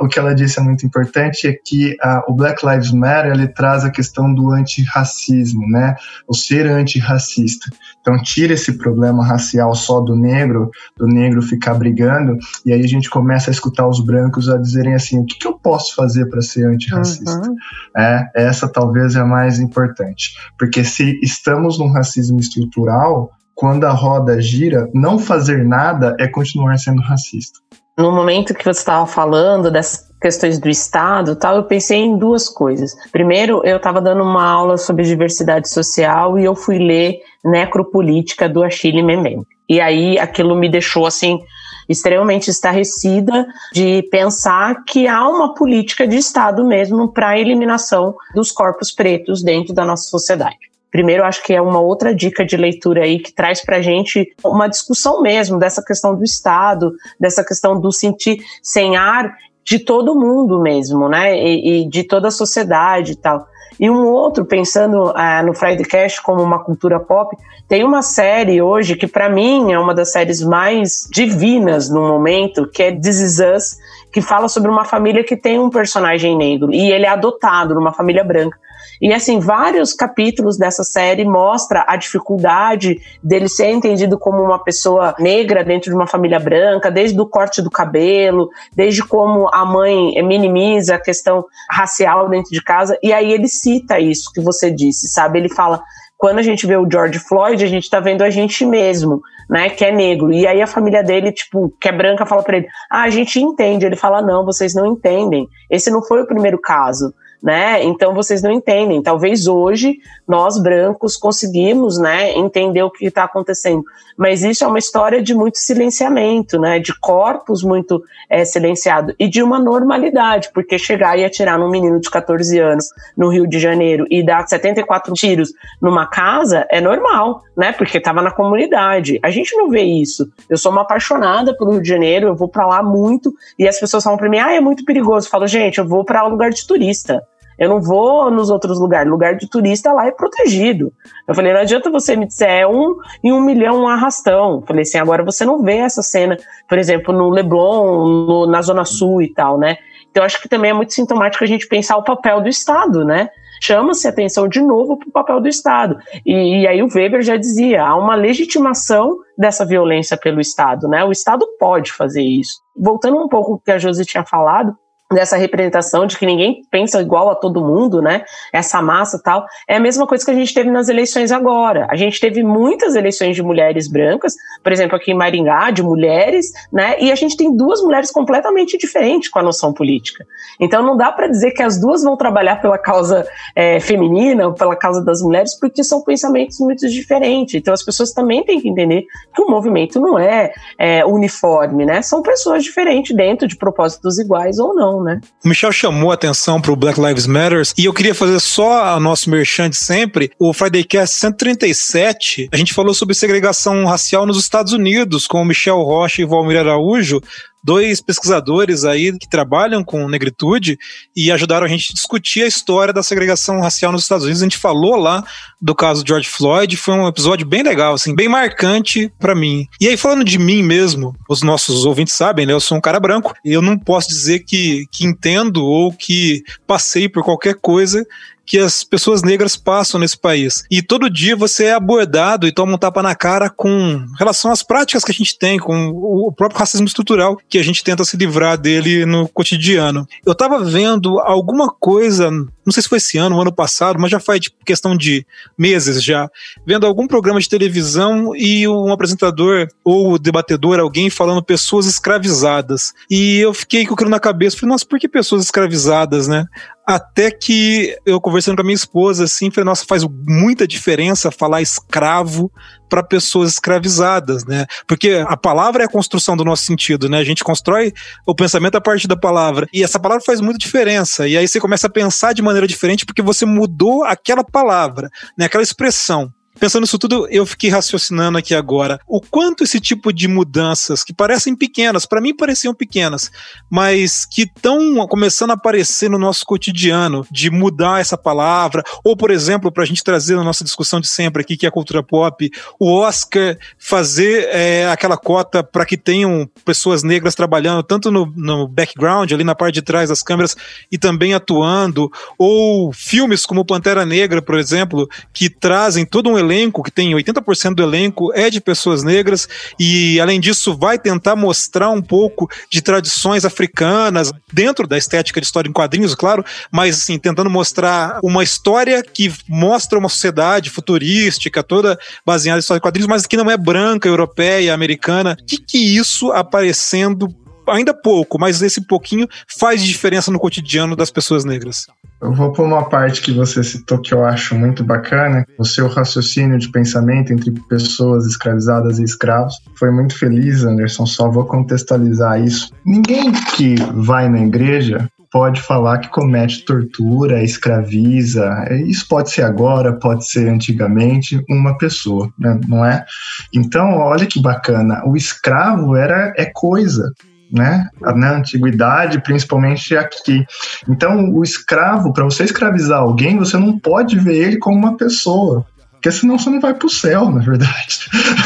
[0.00, 3.48] O que ela disse é muito importante é que a, o Black Lives Matter ele
[3.48, 5.94] traz a questão do antirracismo, né?
[6.26, 7.70] O ser antirracista.
[8.00, 12.88] Então tira esse problema racial só do negro, do negro ficar brigando, e aí a
[12.88, 16.26] gente começa a escutar os brancos a dizerem assim: o que, que eu posso fazer
[16.26, 17.30] para ser antirracista?
[17.30, 17.56] Uhum.
[17.96, 23.90] É, essa talvez é a mais importante, porque se estamos num racismo estrutural, quando a
[23.90, 27.58] roda gira, não fazer nada é continuar sendo racista.
[27.98, 32.48] No momento que você estava falando dessas questões do Estado tal, eu pensei em duas
[32.48, 32.92] coisas.
[33.10, 38.62] Primeiro, eu estava dando uma aula sobre diversidade social e eu fui ler Necropolítica do
[38.62, 39.44] Achille Mbembe.
[39.68, 41.40] E aí aquilo me deixou assim
[41.88, 48.52] extremamente estarrecida de pensar que há uma política de Estado mesmo para a eliminação dos
[48.52, 50.67] corpos pretos dentro da nossa sociedade.
[50.90, 54.34] Primeiro, acho que é uma outra dica de leitura aí que traz para a gente
[54.44, 60.14] uma discussão mesmo dessa questão do Estado, dessa questão do sentir sem ar de todo
[60.14, 61.36] mundo mesmo, né?
[61.36, 63.46] E, e de toda a sociedade e tal.
[63.78, 67.36] E um outro, pensando uh, no Friday Cash como uma cultura pop,
[67.68, 72.66] tem uma série hoje que para mim é uma das séries mais divinas no momento,
[72.66, 73.76] que é This Is Us,
[74.10, 77.92] que fala sobre uma família que tem um personagem negro e ele é adotado numa
[77.92, 78.58] família branca.
[79.00, 85.14] E assim, vários capítulos dessa série mostra a dificuldade dele ser entendido como uma pessoa
[85.18, 90.20] negra dentro de uma família branca, desde o corte do cabelo, desde como a mãe
[90.22, 92.98] minimiza a questão racial dentro de casa.
[93.02, 95.38] E aí ele cita isso que você disse, sabe?
[95.38, 95.82] Ele fala:
[96.16, 99.70] quando a gente vê o George Floyd, a gente tá vendo a gente mesmo, né,
[99.70, 100.32] que é negro.
[100.32, 103.40] E aí a família dele, tipo, que é branca, fala para ele: "Ah, a gente
[103.40, 103.86] entende".
[103.86, 105.48] Ele fala: "Não, vocês não entendem.
[105.70, 107.82] Esse não foi o primeiro caso né?
[107.84, 109.02] Então vocês não entendem.
[109.02, 113.84] Talvez hoje nós brancos conseguimos, né, entender o que está acontecendo.
[114.16, 116.80] Mas isso é uma história de muito silenciamento, né?
[116.80, 122.00] De corpos muito é, silenciados e de uma normalidade, porque chegar e atirar num menino
[122.00, 122.86] de 14 anos
[123.16, 127.70] no Rio de Janeiro e dar 74 tiros numa casa é normal, né?
[127.70, 129.20] Porque estava na comunidade.
[129.22, 130.28] A gente não vê isso.
[130.50, 133.78] Eu sou uma apaixonada pelo Rio de Janeiro, eu vou para lá muito e as
[133.78, 135.28] pessoas falam para mim: "Ah, é muito perigoso".
[135.28, 137.22] Eu falo: "Gente, eu vou para lugar de turista".
[137.58, 139.10] Eu não vou nos outros lugares.
[139.10, 140.92] Lugar de turista lá é protegido.
[141.26, 144.56] Eu falei, não adianta você me dizer, é um em um milhão um arrastão.
[144.56, 146.36] Eu falei assim, agora você não vê essa cena,
[146.68, 149.76] por exemplo, no Leblon, no, na Zona Sul e tal, né?
[150.10, 153.28] Então, acho que também é muito sintomático a gente pensar o papel do Estado, né?
[153.60, 155.98] Chama-se atenção de novo para o papel do Estado.
[156.24, 161.04] E, e, aí o Weber já dizia, há uma legitimação dessa violência pelo Estado, né?
[161.04, 162.60] O Estado pode fazer isso.
[162.76, 164.76] Voltando um pouco ao que a Josi tinha falado,
[165.12, 168.24] dessa representação de que ninguém pensa igual a todo mundo, né?
[168.52, 169.46] Essa massa tal.
[169.66, 171.86] É a mesma coisa que a gente teve nas eleições agora.
[171.90, 176.52] A gente teve muitas eleições de mulheres brancas, por exemplo, aqui em Maringá, de mulheres,
[176.70, 176.96] né?
[177.00, 180.26] E a gente tem duas mulheres completamente diferentes com a noção política.
[180.60, 184.52] Então não dá para dizer que as duas vão trabalhar pela causa é, feminina ou
[184.52, 187.54] pela causa das mulheres, porque são pensamentos muito diferentes.
[187.54, 192.02] Então as pessoas também têm que entender que o movimento não é, é uniforme, né?
[192.02, 195.20] São pessoas diferentes dentro de propósitos iguais ou não né?
[195.44, 198.94] O Michel chamou a atenção para o Black Lives Matter e eu queria fazer só
[198.94, 200.30] a nosso merchan de sempre.
[200.38, 205.44] O Friday Cast 137, a gente falou sobre segregação racial nos Estados Unidos com o
[205.44, 207.20] Michel Rocha e Valmir Araújo
[207.62, 210.78] dois pesquisadores aí que trabalham com negritude
[211.14, 214.42] e ajudaram a gente a discutir a história da segregação racial nos Estados Unidos.
[214.42, 215.24] A gente falou lá
[215.60, 219.66] do caso George Floyd, foi um episódio bem legal, assim, bem marcante para mim.
[219.80, 222.52] E aí falando de mim mesmo, os nossos ouvintes sabem, né?
[222.52, 226.42] Eu sou um cara branco e eu não posso dizer que, que entendo ou que
[226.66, 228.06] passei por qualquer coisa
[228.48, 230.64] que as pessoas negras passam nesse país.
[230.70, 234.62] E todo dia você é abordado e toma um tapa na cara com relação às
[234.62, 238.16] práticas que a gente tem, com o próprio racismo estrutural que a gente tenta se
[238.16, 240.08] livrar dele no cotidiano.
[240.24, 242.30] Eu tava vendo alguma coisa,
[242.68, 245.26] não sei se foi esse ano ou ano passado, mas já faz tipo, questão de
[245.56, 246.28] meses já,
[246.66, 252.92] vendo algum programa de televisão e um apresentador ou debatedor, alguém falando pessoas escravizadas.
[253.10, 256.44] E eu fiquei com aquilo na cabeça, falei, nossa, por que pessoas escravizadas, né?
[256.86, 261.62] Até que eu conversando com a minha esposa, assim, falei, nossa, faz muita diferença falar
[261.62, 262.52] escravo
[262.88, 264.66] para pessoas escravizadas, né?
[264.86, 267.18] Porque a palavra é a construção do nosso sentido, né?
[267.18, 267.92] A gente constrói
[268.26, 269.68] o pensamento a partir da palavra.
[269.72, 271.26] E essa palavra faz muita diferença.
[271.28, 275.46] E aí você começa a pensar de maneira diferente porque você mudou aquela palavra, né?
[275.46, 276.32] Aquela expressão.
[276.58, 278.98] Pensando nisso tudo, eu fiquei raciocinando aqui agora.
[279.06, 283.30] O quanto esse tipo de mudanças, que parecem pequenas, para mim pareciam pequenas,
[283.70, 289.30] mas que estão começando a aparecer no nosso cotidiano, de mudar essa palavra, ou, por
[289.30, 292.02] exemplo, para a gente trazer na nossa discussão de sempre aqui, que é a cultura
[292.02, 298.26] pop, o Oscar fazer é, aquela cota para que tenham pessoas negras trabalhando tanto no,
[298.34, 300.56] no background, ali na parte de trás das câmeras,
[300.90, 306.47] e também atuando, ou filmes como Pantera Negra, por exemplo, que trazem todo um elenco,
[306.82, 311.90] que tem 80% do elenco é de pessoas negras, e além disso, vai tentar mostrar
[311.90, 317.18] um pouco de tradições africanas dentro da estética de história em quadrinhos, claro, mas assim,
[317.18, 323.08] tentando mostrar uma história que mostra uma sociedade futurística, toda baseada em história em quadrinhos,
[323.08, 325.36] mas que não é branca, europeia, americana.
[325.40, 327.28] O que, que isso aparecendo
[327.70, 329.26] ainda pouco, mas esse pouquinho
[329.58, 331.86] faz diferença no cotidiano das pessoas negras.
[332.20, 335.86] Eu vou por uma parte que você citou que eu acho muito bacana, o seu
[335.86, 339.54] raciocínio de pensamento entre pessoas escravizadas e escravos.
[339.78, 342.70] Foi muito feliz, Anderson, só vou contextualizar isso.
[342.84, 348.66] Ninguém que vai na igreja pode falar que comete tortura, escraviza.
[348.86, 352.58] Isso pode ser agora, pode ser antigamente, uma pessoa, né?
[352.66, 353.04] não é?
[353.52, 355.02] Então, olha que bacana.
[355.06, 357.12] O escravo era é coisa
[357.50, 357.88] né?
[358.00, 360.44] Na antiguidade, principalmente aqui.
[360.88, 365.66] Então, o escravo, para você escravizar alguém, você não pode ver ele como uma pessoa.
[365.98, 367.98] Porque senão você não vai para o céu, na verdade.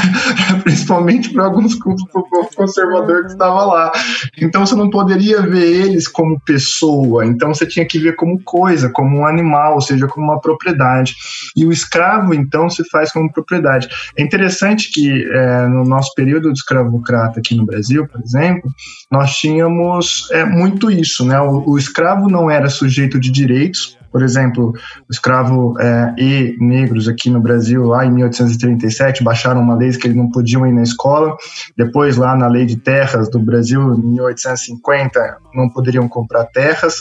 [0.65, 3.93] Principalmente para alguns cultos do povo conservador que estava lá.
[4.39, 7.27] Então você não poderia ver eles como pessoa.
[7.27, 11.15] Então você tinha que ver como coisa, como um animal, ou seja, como uma propriedade.
[11.55, 13.87] E o escravo, então, se faz como propriedade.
[14.17, 18.71] É interessante que é, no nosso período de escravocrata aqui no Brasil, por exemplo,
[19.11, 21.39] nós tínhamos é, muito isso, né?
[21.39, 27.09] O, o escravo não era sujeito de direitos, por exemplo, o escravo é, e negros
[27.09, 30.83] aqui no Brasil, lá em 1837, baixaram uma lei que eles não podiam ir na
[30.83, 31.35] escola.
[31.77, 36.97] Depois, lá na lei de terras do Brasil, em 1850, não poderiam comprar terras,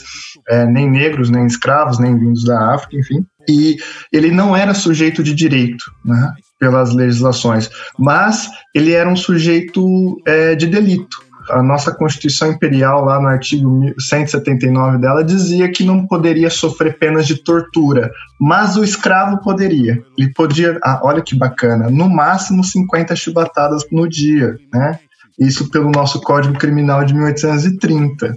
[0.50, 3.26] é, nem negros, nem escravos, nem vindos da África, enfim.
[3.50, 3.78] E
[4.12, 10.56] ele não era sujeito de direito, né, pelas legislações, mas ele era um sujeito é,
[10.56, 16.50] de delito a nossa Constituição Imperial, lá no artigo 179 dela, dizia que não poderia
[16.50, 20.02] sofrer penas de tortura, mas o escravo poderia.
[20.18, 25.00] Ele podia, ah, olha que bacana, no máximo 50 chibatadas no dia, né?
[25.42, 28.36] Isso pelo nosso Código Criminal de 1830.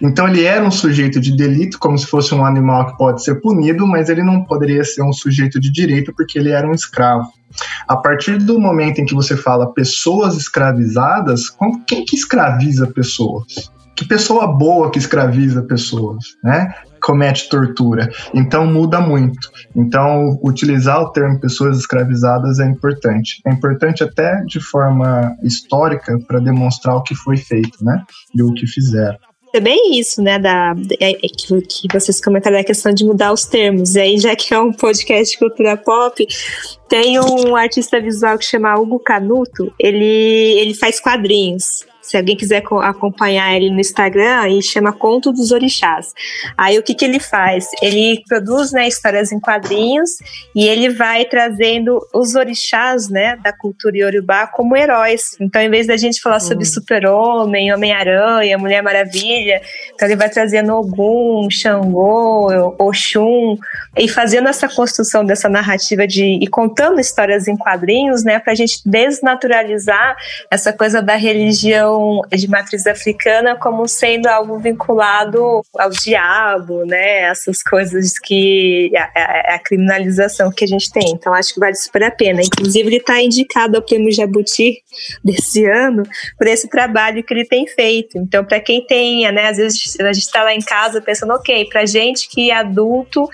[0.00, 3.40] Então ele era um sujeito de delito, como se fosse um animal que pode ser
[3.40, 7.28] punido, mas ele não poderia ser um sujeito de direito porque ele era um escravo.
[7.88, 11.42] A partir do momento em que você fala pessoas escravizadas,
[11.86, 13.72] quem que escraviza pessoas?
[13.94, 16.74] Que pessoa boa que escraviza pessoas, né?
[17.00, 18.10] Comete tortura.
[18.32, 19.50] Então muda muito.
[19.74, 23.40] Então utilizar o termo pessoas escravizadas é importante.
[23.46, 28.02] É importante até de forma histórica para demonstrar o que foi feito, né?
[28.34, 29.18] E o que fizeram
[29.54, 33.94] também isso, né, da, é, é, que, vocês comentaram da questão de mudar os termos.
[33.94, 36.26] E aí, já que é um podcast de cultura pop,
[36.88, 41.86] tem um artista visual que chama Hugo Canuto, ele, ele faz quadrinhos.
[42.04, 46.12] Se alguém quiser acompanhar ele no Instagram, ele chama Conto dos Orixás.
[46.56, 47.66] Aí o que, que ele faz?
[47.80, 50.10] Ele produz né, histórias em quadrinhos
[50.54, 55.34] e ele vai trazendo os orixás né, da cultura iorubá como heróis.
[55.40, 56.40] Então, em vez da gente falar uhum.
[56.40, 59.62] sobre Super-Homem, Homem-Aranha, Mulher Maravilha,
[59.94, 63.56] então ele vai trazendo Ogum, Xangô, Oxum,
[63.96, 68.56] e fazendo essa construção dessa narrativa de e contando histórias em quadrinhos, né, para a
[68.56, 70.16] gente desnaturalizar
[70.50, 71.93] essa coisa da religião
[72.30, 77.22] de matriz africana como sendo algo vinculado ao diabo, né?
[77.22, 81.10] Essas coisas que a, a, a criminalização que a gente tem.
[81.10, 82.42] Então acho que vale super a pena.
[82.42, 84.78] Inclusive ele está indicado ao Prêmio Jabuti
[85.24, 86.02] desse ano
[86.38, 88.18] por esse trabalho que ele tem feito.
[88.18, 89.48] Então para quem tenha, né?
[89.48, 93.28] Às vezes a gente está lá em casa pensando, ok, para gente que é adulto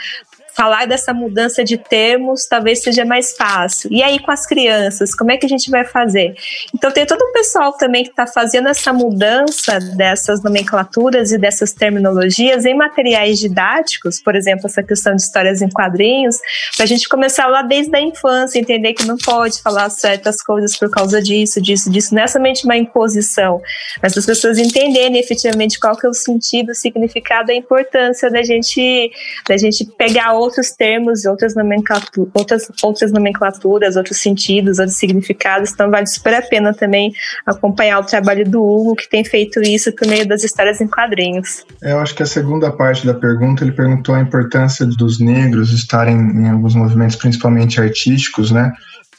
[0.61, 3.91] falar dessa mudança de termos talvez seja mais fácil.
[3.91, 6.35] E aí com as crianças, como é que a gente vai fazer?
[6.75, 11.73] Então tem todo um pessoal também que está fazendo essa mudança dessas nomenclaturas e dessas
[11.73, 16.37] terminologias em materiais didáticos, por exemplo, essa questão de histórias em quadrinhos,
[16.77, 20.77] para a gente começar lá desde a infância, entender que não pode falar certas coisas
[20.77, 22.15] por causa disso, disso, disso.
[22.15, 23.63] Não é somente uma imposição,
[24.03, 28.43] mas as pessoas entenderem efetivamente qual que é o sentido, o significado, a importância da
[28.43, 29.11] gente,
[29.49, 35.71] da gente pegar outros termos, outras, nomenclaturas, outras, outras nomenclaturas, outros sentidos, outros significados.
[35.73, 37.13] Então, vale super a pena também
[37.47, 41.65] acompanhar o trabalho do Hugo, que tem feito isso por meio das histórias em quadrinhos.
[41.81, 46.17] Eu acho que a segunda parte da pergunta, ele perguntou a importância dos negros estarem
[46.17, 48.73] em alguns movimentos, principalmente artísticos, né?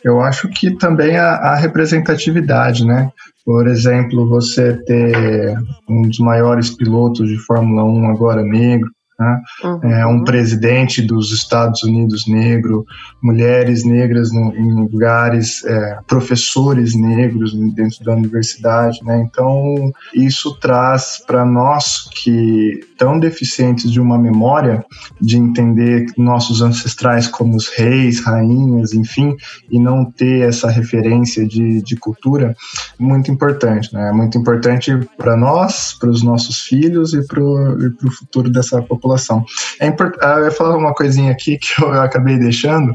[0.04, 3.10] Eu acho que também a, a representatividade, né?
[3.46, 5.56] Por exemplo, você ter
[5.88, 8.90] um dos maiores pilotos de Fórmula 1 agora negro,
[9.22, 9.42] né?
[9.64, 9.80] Uhum.
[9.84, 12.84] É, um presidente dos Estados Unidos negro,
[13.22, 19.00] mulheres negras no, em lugares, é, professores negros dentro da universidade.
[19.04, 19.24] Né?
[19.30, 24.84] Então, isso traz para nós que tão deficientes de uma memória,
[25.20, 29.36] de entender nossos ancestrais como os reis, rainhas, enfim,
[29.70, 32.56] e não ter essa referência de, de cultura,
[33.00, 33.94] muito importante.
[33.94, 34.12] Né?
[34.12, 39.44] Muito importante para nós, para os nossos filhos e para o futuro dessa população população.
[39.80, 40.16] É import...
[40.22, 42.94] Ah, eu ia falar uma coisinha aqui que eu acabei deixando,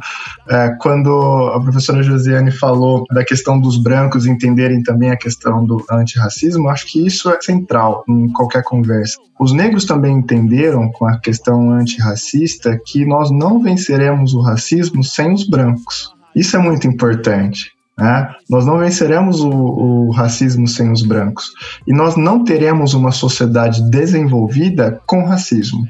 [0.48, 1.10] é, quando
[1.54, 6.86] a professora Josiane falou da questão dos brancos entenderem também a questão do antirracismo, acho
[6.86, 9.16] que isso é central em qualquer conversa.
[9.38, 15.32] Os negros também entenderam com a questão antirracista que nós não venceremos o racismo sem
[15.32, 16.14] os brancos.
[16.34, 17.76] Isso é muito importante.
[17.98, 18.28] Né?
[18.50, 21.52] Nós não venceremos o, o, racismo sem os brancos.
[21.86, 25.86] E nós não teremos uma sociedade desenvolvida com racismo.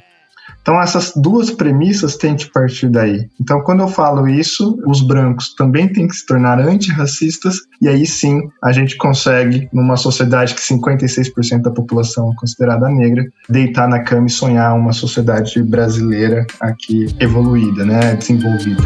[0.67, 3.29] Então, essas duas premissas têm que partir daí.
[3.41, 8.05] Então, quando eu falo isso, os brancos também têm que se tornar antirracistas, e aí
[8.05, 14.01] sim a gente consegue, numa sociedade que 56% da população é considerada negra, deitar na
[14.01, 18.83] cama e sonhar uma sociedade brasileira aqui evoluída, né, desenvolvida.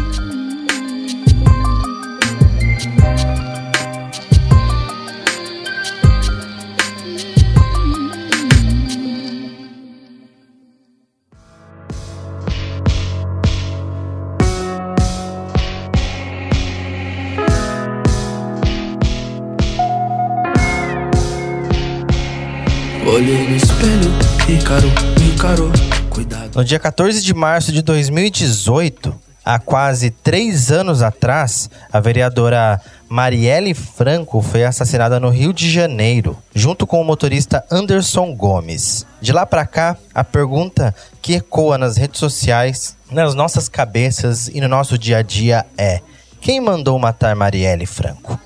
[26.61, 33.73] No dia 14 de março de 2018, há quase três anos atrás, a vereadora Marielle
[33.73, 39.07] Franco foi assassinada no Rio de Janeiro, junto com o motorista Anderson Gomes.
[39.19, 44.61] De lá para cá, a pergunta que ecoa nas redes sociais, nas nossas cabeças e
[44.61, 45.99] no nosso dia a dia é:
[46.39, 48.39] quem mandou matar Marielle Franco?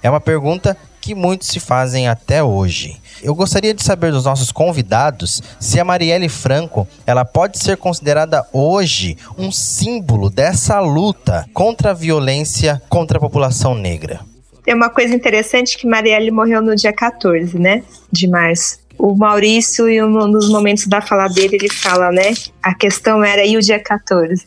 [0.00, 3.00] É uma pergunta que muitos se fazem até hoje.
[3.22, 8.44] Eu gostaria de saber dos nossos convidados se a Marielle Franco ela pode ser considerada
[8.52, 14.20] hoje um símbolo dessa luta contra a violência contra a população negra.
[14.64, 17.84] Tem uma coisa interessante que Marielle morreu no dia 14, né?
[18.10, 18.78] De março.
[18.98, 22.34] O Maurício, em um dos momentos da fala dele, ele fala, né?
[22.62, 24.44] A questão era e o dia 14?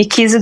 [0.00, 0.34] E quis,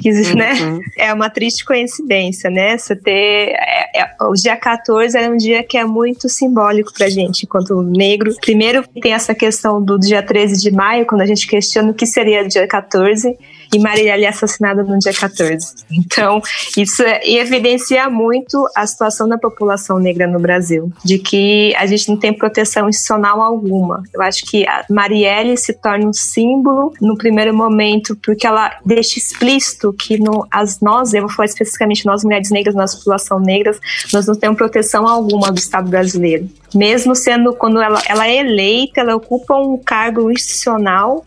[0.00, 0.34] quis uhum.
[0.34, 0.80] né?
[0.96, 2.78] É uma triste coincidência, né?
[2.78, 3.50] Você ter.
[3.50, 7.82] É, é, o dia 14 é um dia que é muito simbólico pra gente, enquanto
[7.82, 8.34] negro.
[8.40, 12.06] Primeiro tem essa questão do dia 13 de maio, quando a gente questiona o que
[12.06, 13.36] seria o dia 14
[13.72, 15.74] e Marielle é assassinada no dia 14.
[15.90, 16.40] Então,
[16.76, 22.08] isso é, evidencia muito a situação da população negra no Brasil, de que a gente
[22.08, 24.02] não tem proteção institucional alguma.
[24.12, 29.18] Eu acho que a Marielle se torna um símbolo no primeiro momento, porque ela deixa
[29.18, 33.72] explícito que no, as nós, eu vou falar especificamente nós mulheres negras, nossa população negra,
[34.12, 36.48] nós não temos proteção alguma do Estado brasileiro.
[36.74, 41.24] Mesmo sendo quando ela, ela é eleita, ela ocupa um cargo institucional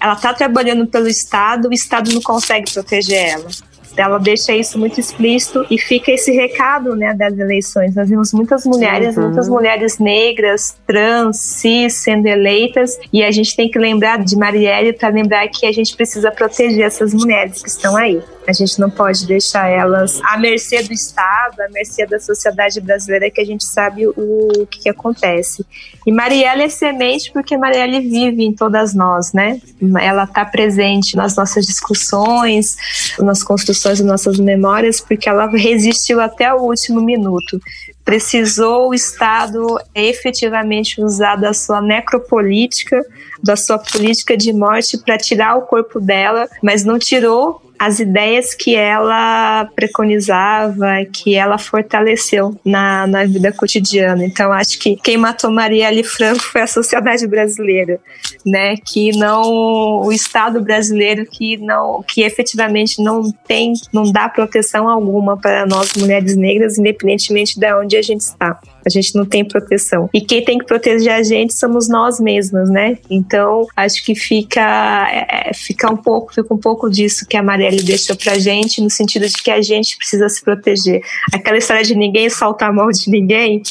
[0.00, 3.48] ela está trabalhando pelo Estado, o Estado não consegue proteger ela.
[3.96, 7.96] Ela deixa isso muito explícito e fica esse recado né, das eleições.
[7.96, 9.24] Nós vimos muitas mulheres, uhum.
[9.24, 14.92] muitas mulheres negras, trans, cis sendo eleitas, e a gente tem que lembrar de Marielle
[14.92, 18.22] para lembrar que a gente precisa proteger essas mulheres que estão aí.
[18.48, 23.30] A gente não pode deixar elas à mercê do Estado, à mercê da sociedade brasileira,
[23.30, 25.66] que a gente sabe o, que, que, acontece.
[26.06, 29.60] E Marielle é semente porque Marielle vive em todas nós, né?
[30.00, 32.76] Ela está presente nas nossas discussões,
[33.18, 37.60] nas construções das nossas memórias, porque ela resistiu até o último minuto
[38.08, 43.04] precisou o Estado efetivamente usar da sua necropolítica,
[43.42, 48.54] da sua política de morte para tirar o corpo dela, mas não tirou as ideias
[48.54, 54.24] que ela preconizava, que ela fortaleceu na, na vida cotidiana.
[54.24, 58.00] Então, acho que quem matou Marielle Franco foi a sociedade brasileira,
[58.44, 58.74] né?
[58.76, 65.36] Que não o Estado brasileiro que não que efetivamente não tem, não dá proteção alguma
[65.36, 68.58] para nós mulheres negras, independentemente de onde a gente está.
[68.84, 70.08] A gente não tem proteção.
[70.12, 72.98] E quem tem que proteger a gente somos nós mesmas, né?
[73.10, 77.42] Então, acho que fica, é, é fica um pouco, fica um pouco disso que a
[77.42, 81.00] Marielle deixou pra gente, no sentido de que a gente precisa se proteger.
[81.32, 83.62] Aquela história de ninguém saltar a mão de ninguém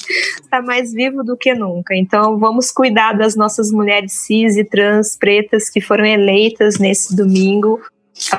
[0.43, 1.95] está mais vivo do que nunca.
[1.95, 7.79] Então, vamos cuidar das nossas mulheres cis e trans pretas que foram eleitas nesse domingo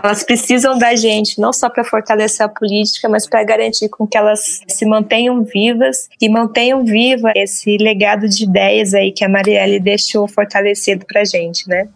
[0.02, 4.16] elas precisam da gente não só para fortalecer a política, mas para garantir com que
[4.16, 9.80] elas se mantenham vivas e mantenham viva esse legado de ideias aí que a Marielle
[9.80, 11.88] deixou fortalecido para gente, né?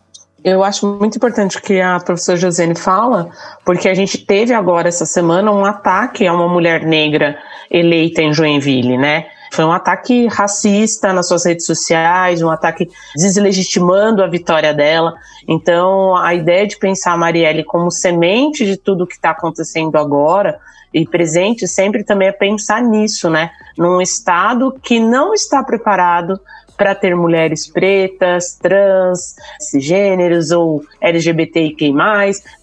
[0.44, 3.30] Eu acho muito importante o que a professora Josiane fala,
[3.64, 7.38] porque a gente teve agora essa semana um ataque a uma mulher negra
[7.70, 9.26] eleita em Joinville, né?
[9.52, 15.12] Foi um ataque racista nas suas redes sociais, um ataque deslegitimando a vitória dela.
[15.46, 20.58] Então, a ideia de pensar a Marielle como semente de tudo que está acontecendo agora
[20.92, 23.50] e presente sempre também é pensar nisso, né?
[23.76, 26.40] Num Estado que não está preparado
[26.74, 31.92] para ter mulheres pretas, trans, cisgêneros ou LGBTIQ+,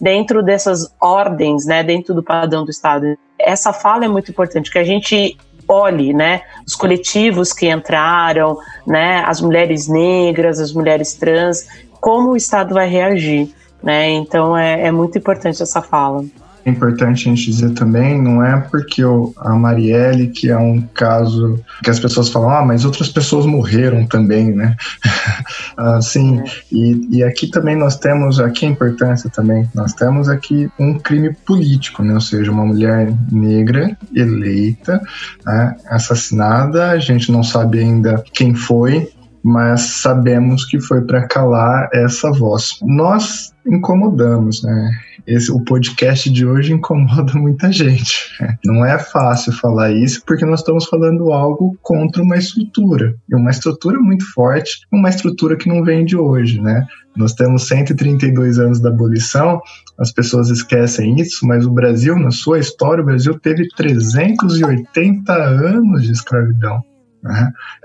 [0.02, 3.16] dentro dessas ordens, né, dentro do padrão do Estado.
[3.38, 5.38] Essa fala é muito importante, que a gente
[5.70, 8.58] olhe, né, os coletivos que entraram,
[8.88, 11.68] né, as mulheres negras, as mulheres trans,
[12.02, 13.54] como o Estado vai reagir,
[13.84, 14.10] né?
[14.10, 16.26] Então é, é muito importante essa fala.
[16.70, 19.02] É importante a gente dizer também, não é porque
[19.38, 24.06] a Marielle, que é um caso que as pessoas falam, ah, mas outras pessoas morreram
[24.06, 24.76] também, né?
[25.76, 26.40] assim,
[26.72, 31.34] e, e aqui também nós temos, aqui a importância também, nós temos aqui um crime
[31.34, 32.14] político, né?
[32.14, 35.02] Ou seja, uma mulher negra eleita,
[35.44, 35.76] né?
[35.88, 39.10] assassinada, a gente não sabe ainda quem foi,
[39.44, 42.78] mas sabemos que foi para calar essa voz.
[42.84, 44.92] Nós incomodamos, né?
[45.28, 48.32] Esse, o podcast de hoje incomoda muita gente.
[48.66, 54.00] Não é fácil falar isso porque nós estamos falando algo contra uma estrutura, uma estrutura
[54.00, 56.86] muito forte, uma estrutura que não vem de hoje, né?
[57.16, 59.62] Nós temos 132 anos da abolição,
[60.00, 66.04] as pessoas esquecem isso, mas o Brasil, na sua história, o Brasil teve 380 anos
[66.04, 66.84] de escravidão.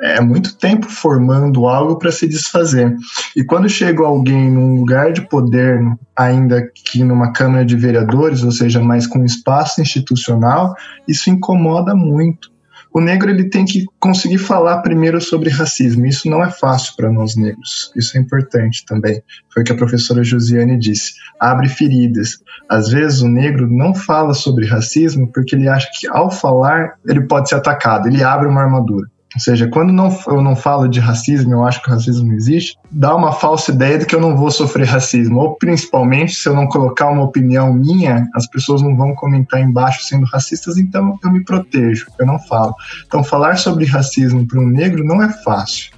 [0.01, 2.95] É muito tempo formando algo para se desfazer.
[3.37, 5.81] E quando chega alguém num lugar de poder,
[6.17, 10.75] ainda que numa Câmara de Vereadores, ou seja, mais com espaço institucional,
[11.09, 12.55] isso incomoda muito.
[12.95, 16.07] O negro ele tem que conseguir falar primeiro sobre racismo.
[16.07, 17.91] Isso não é fácil para nós negros.
[17.97, 19.21] Isso é importante também.
[19.53, 21.15] Foi o que a professora Josiane disse.
[21.41, 22.39] Abre feridas.
[22.69, 27.23] Às vezes o negro não fala sobre racismo porque ele acha que ao falar ele
[27.23, 28.07] pode ser atacado.
[28.07, 29.09] Ele abre uma armadura.
[29.35, 32.35] Ou seja, quando não, eu não falo de racismo, eu acho que o racismo não
[32.35, 35.41] existe, dá uma falsa ideia de que eu não vou sofrer racismo.
[35.41, 40.05] Ou principalmente, se eu não colocar uma opinião minha, as pessoas não vão comentar embaixo
[40.05, 42.75] sendo racistas, então eu me protejo, eu não falo.
[43.07, 45.93] Então, falar sobre racismo para um negro não é fácil,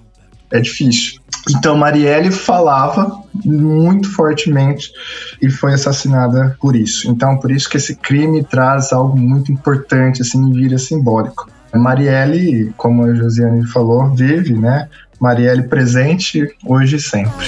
[0.51, 1.21] é difícil.
[1.49, 4.91] Então, Marielle falava muito fortemente
[5.41, 7.09] e foi assassinada por isso.
[7.11, 11.49] Então, por isso que esse crime traz algo muito importante, assim, e vira simbólico.
[11.77, 14.89] Marielle, como a Josiane falou, vive, né?
[15.21, 17.47] Marielle presente hoje e sempre.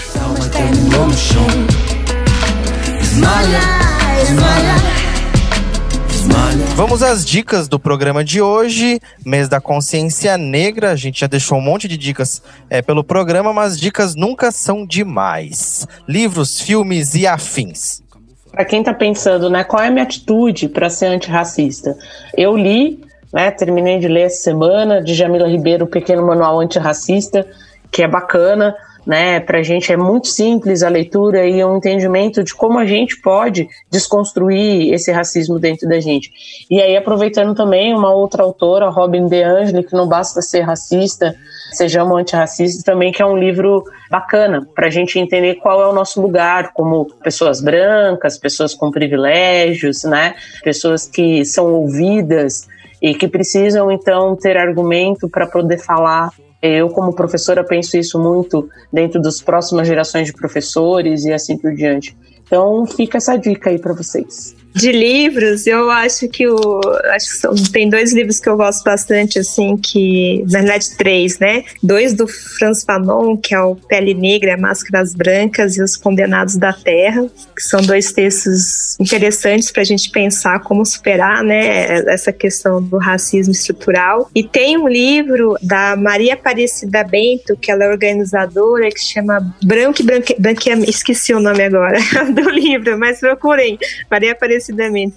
[6.74, 10.93] Vamos às dicas do programa de hoje, mês da consciência negra.
[10.93, 14.87] A gente já deixou um monte de dicas é, pelo programa, mas dicas nunca são
[14.87, 15.87] demais.
[16.07, 18.03] Livros, filmes e afins.
[18.51, 21.97] Para quem está pensando, né, qual é a minha atitude para ser antirracista?
[22.37, 23.51] Eu li né?
[23.51, 27.47] Terminei de ler essa semana, de Jamila Ribeiro, o Pequeno Manual Antirracista,
[27.91, 28.74] que é bacana,
[29.07, 29.41] né?
[29.41, 33.20] Pra gente é muito simples a leitura e o um entendimento de como a gente
[33.20, 36.31] pode desconstruir esse racismo dentro da gente.
[36.70, 41.35] E aí, aproveitando também uma outra autora, Robin DeAngeli, que não basta ser racista,
[41.72, 45.93] Sejamos Antirracistas, também, que é um livro bacana para a gente entender qual é o
[45.93, 50.35] nosso lugar como pessoas brancas, pessoas com privilégios, né?
[50.62, 52.66] Pessoas que são ouvidas
[53.01, 56.30] e que precisam então ter argumento para poder falar.
[56.61, 61.72] Eu, como professora, penso isso muito dentro das próximas gerações de professores e assim por
[61.72, 62.16] diante.
[62.42, 64.57] Então, fica essa dica aí para vocês.
[64.74, 66.80] De livros, eu acho que o.
[67.06, 70.44] Acho que são, tem dois livros que eu gosto bastante, assim, que.
[70.50, 71.64] Na verdade, três, né?
[71.82, 76.72] Dois do Franz Fanon, que é o Pele Negra, Máscaras Brancas e Os Condenados da
[76.72, 82.82] Terra, que são dois textos interessantes para a gente pensar como superar, né, essa questão
[82.82, 84.30] do racismo estrutural.
[84.34, 90.02] E tem um livro da Maria Aparecida Bento, que ela é organizadora, que chama Branco
[90.02, 90.36] e Branque...
[90.38, 90.70] Branque...
[90.88, 91.98] Esqueci o nome agora
[92.32, 93.78] do livro, mas procurem.
[94.10, 94.67] Maria Aparecida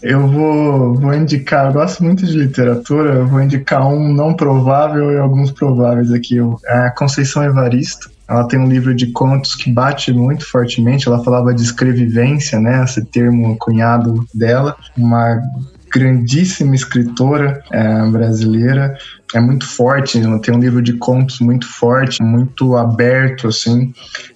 [0.01, 5.11] eu vou, vou indicar, eu gosto muito de literatura, eu vou indicar um não provável
[5.11, 6.37] e alguns prováveis aqui.
[6.65, 8.09] É a Conceição Evaristo.
[8.27, 11.07] Ela tem um livro de contos que bate muito fortemente.
[11.07, 12.83] Ela falava de escrevivência, né?
[12.83, 14.75] Esse termo cunhado dela.
[14.97, 15.41] Uma
[15.93, 18.97] grandíssima escritora é, brasileira.
[19.33, 20.39] É muito forte, né?
[20.41, 23.93] tem um livro de contos muito forte, muito aberto, assim,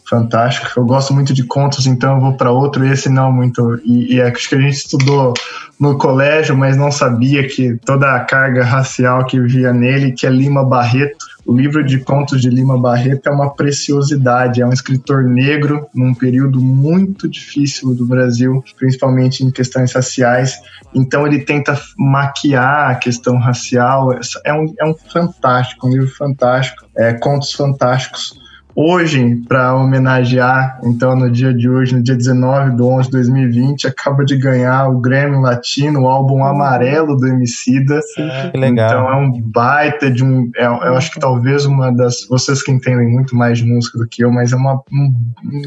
[0.07, 0.67] fantástico.
[0.79, 3.79] Eu gosto muito de contos, então eu vou para outro, esse não muito.
[3.83, 5.33] E, e acho que a gente estudou
[5.79, 10.29] no colégio, mas não sabia que toda a carga racial que via nele, que é
[10.29, 11.17] Lima Barreto.
[11.45, 16.13] O livro de contos de Lima Barreto é uma preciosidade, é um escritor negro num
[16.13, 20.57] período muito difícil do Brasil, principalmente em questões raciais.
[20.93, 24.17] Então ele tenta maquiar a questão racial.
[24.43, 28.44] É um, é um fantástico, um livro fantástico, é, contos fantásticos
[28.75, 33.87] hoje, para homenagear, então, no dia de hoje, no dia 19 de 11 de 2020,
[33.87, 38.01] acaba de ganhar o Grammy Latino, o álbum amarelo do Emicida.
[38.01, 38.89] Sim, que legal.
[38.89, 40.51] Então é um baita de um.
[40.57, 42.27] É, eu acho que talvez uma das.
[42.27, 45.13] Vocês que entendem muito mais de música do que eu, mas é uma, um,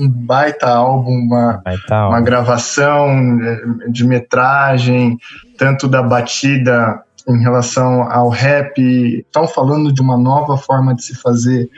[0.02, 3.08] um baita álbum, uma, baita uma gravação
[3.42, 5.18] é, de metragem,
[5.56, 11.14] tanto da batida em relação ao rap, estão falando de uma nova forma de se
[11.14, 11.68] fazer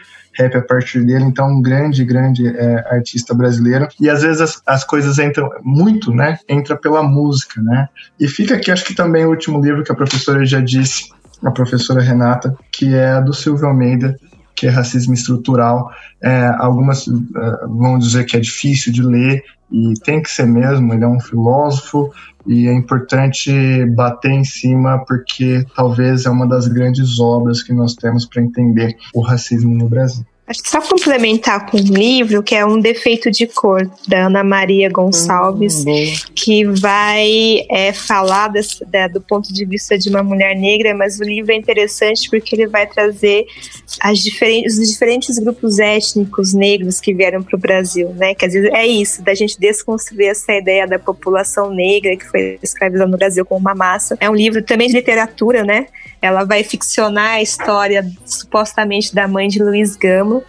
[0.41, 3.89] rap a partir dele, então um grande, grande é, artista brasileiro.
[4.01, 6.39] E às vezes as, as, coisas entram muito, né?
[6.49, 7.89] Entra pela música, né?
[8.19, 11.11] E fica aqui, acho que também o último livro que a professora já disse,
[11.45, 14.17] a professora Renata, que é do Silvio Almeida,
[14.55, 15.91] que é racismo estrutural.
[16.23, 17.23] É, algumas uh,
[17.67, 21.21] vão dizer que é difícil de ler, e tem que ser mesmo, ele é um
[21.21, 22.13] filósofo,
[22.47, 27.95] e é importante bater em cima porque talvez é uma das grandes obras que nós
[27.95, 30.25] temos para entender o racismo no Brasil.
[30.51, 34.43] Acho que só complementar com um livro que é Um Defeito de Cor, da Ana
[34.43, 35.95] Maria Gonçalves, hum,
[36.35, 41.21] que vai é, falar desse, da, do ponto de vista de uma mulher negra, mas
[41.21, 43.47] o livro é interessante porque ele vai trazer
[44.01, 48.35] as diferentes, os diferentes grupos étnicos negros que vieram para o Brasil, né?
[48.35, 53.09] Quer dizer, é isso, da gente desconstruir essa ideia da população negra que foi escravizada
[53.09, 54.17] no Brasil como uma massa.
[54.19, 55.87] É um livro também de literatura, né?
[56.21, 60.43] Ela vai ficcionar a história supostamente da mãe de Luiz Gama.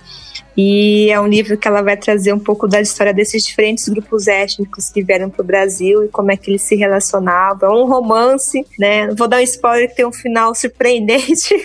[0.55, 4.27] E é um livro que ela vai trazer um pouco da história desses diferentes grupos
[4.27, 7.69] étnicos que vieram para o Brasil e como é que eles se relacionavam.
[7.69, 9.07] É um romance, né?
[9.15, 11.55] Vou dar um spoiler que tem um final surpreendente,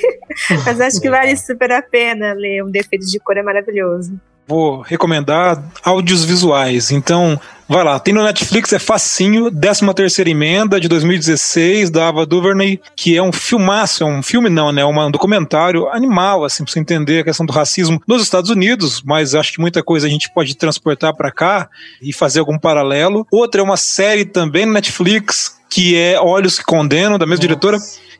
[0.64, 2.62] mas acho que vale super a pena ler.
[2.62, 4.18] Um Defeito de Cor é maravilhoso.
[4.48, 6.92] Vou recomendar áudios visuais.
[6.92, 7.98] Então, vai lá.
[7.98, 9.50] Tem no Netflix, é facinho.
[9.50, 14.04] 13 terceira emenda de 2016, da Ava DuVernay, que é um filmaço.
[14.04, 14.82] É um filme não, né?
[14.82, 19.02] É um documentário animal, assim, pra você entender a questão do racismo nos Estados Unidos.
[19.04, 21.68] Mas acho que muita coisa a gente pode transportar para cá
[22.00, 23.26] e fazer algum paralelo.
[23.32, 27.48] Outra é uma série também no Netflix, que é Olhos que Condenam, da mesma Nossa.
[27.48, 27.78] diretora.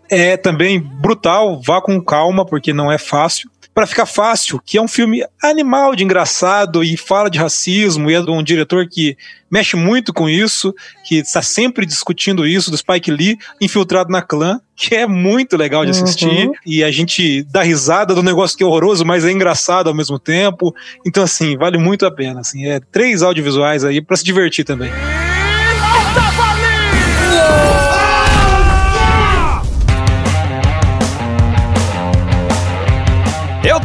[0.08, 4.80] É também brutal, vá com calma, porque não é fácil para ficar fácil, que é
[4.80, 9.18] um filme animal de engraçado e fala de racismo, e é de um diretor que
[9.50, 10.74] mexe muito com isso,
[11.04, 15.84] que está sempre discutindo isso, do Spike Lee, infiltrado na clã, que é muito legal
[15.84, 16.52] de assistir, uhum.
[16.64, 20.18] e a gente dá risada do negócio que é horroroso, mas é engraçado ao mesmo
[20.18, 20.74] tempo.
[21.04, 22.40] Então, assim, vale muito a pena.
[22.40, 24.90] Assim, é três audiovisuais aí para se divertir também.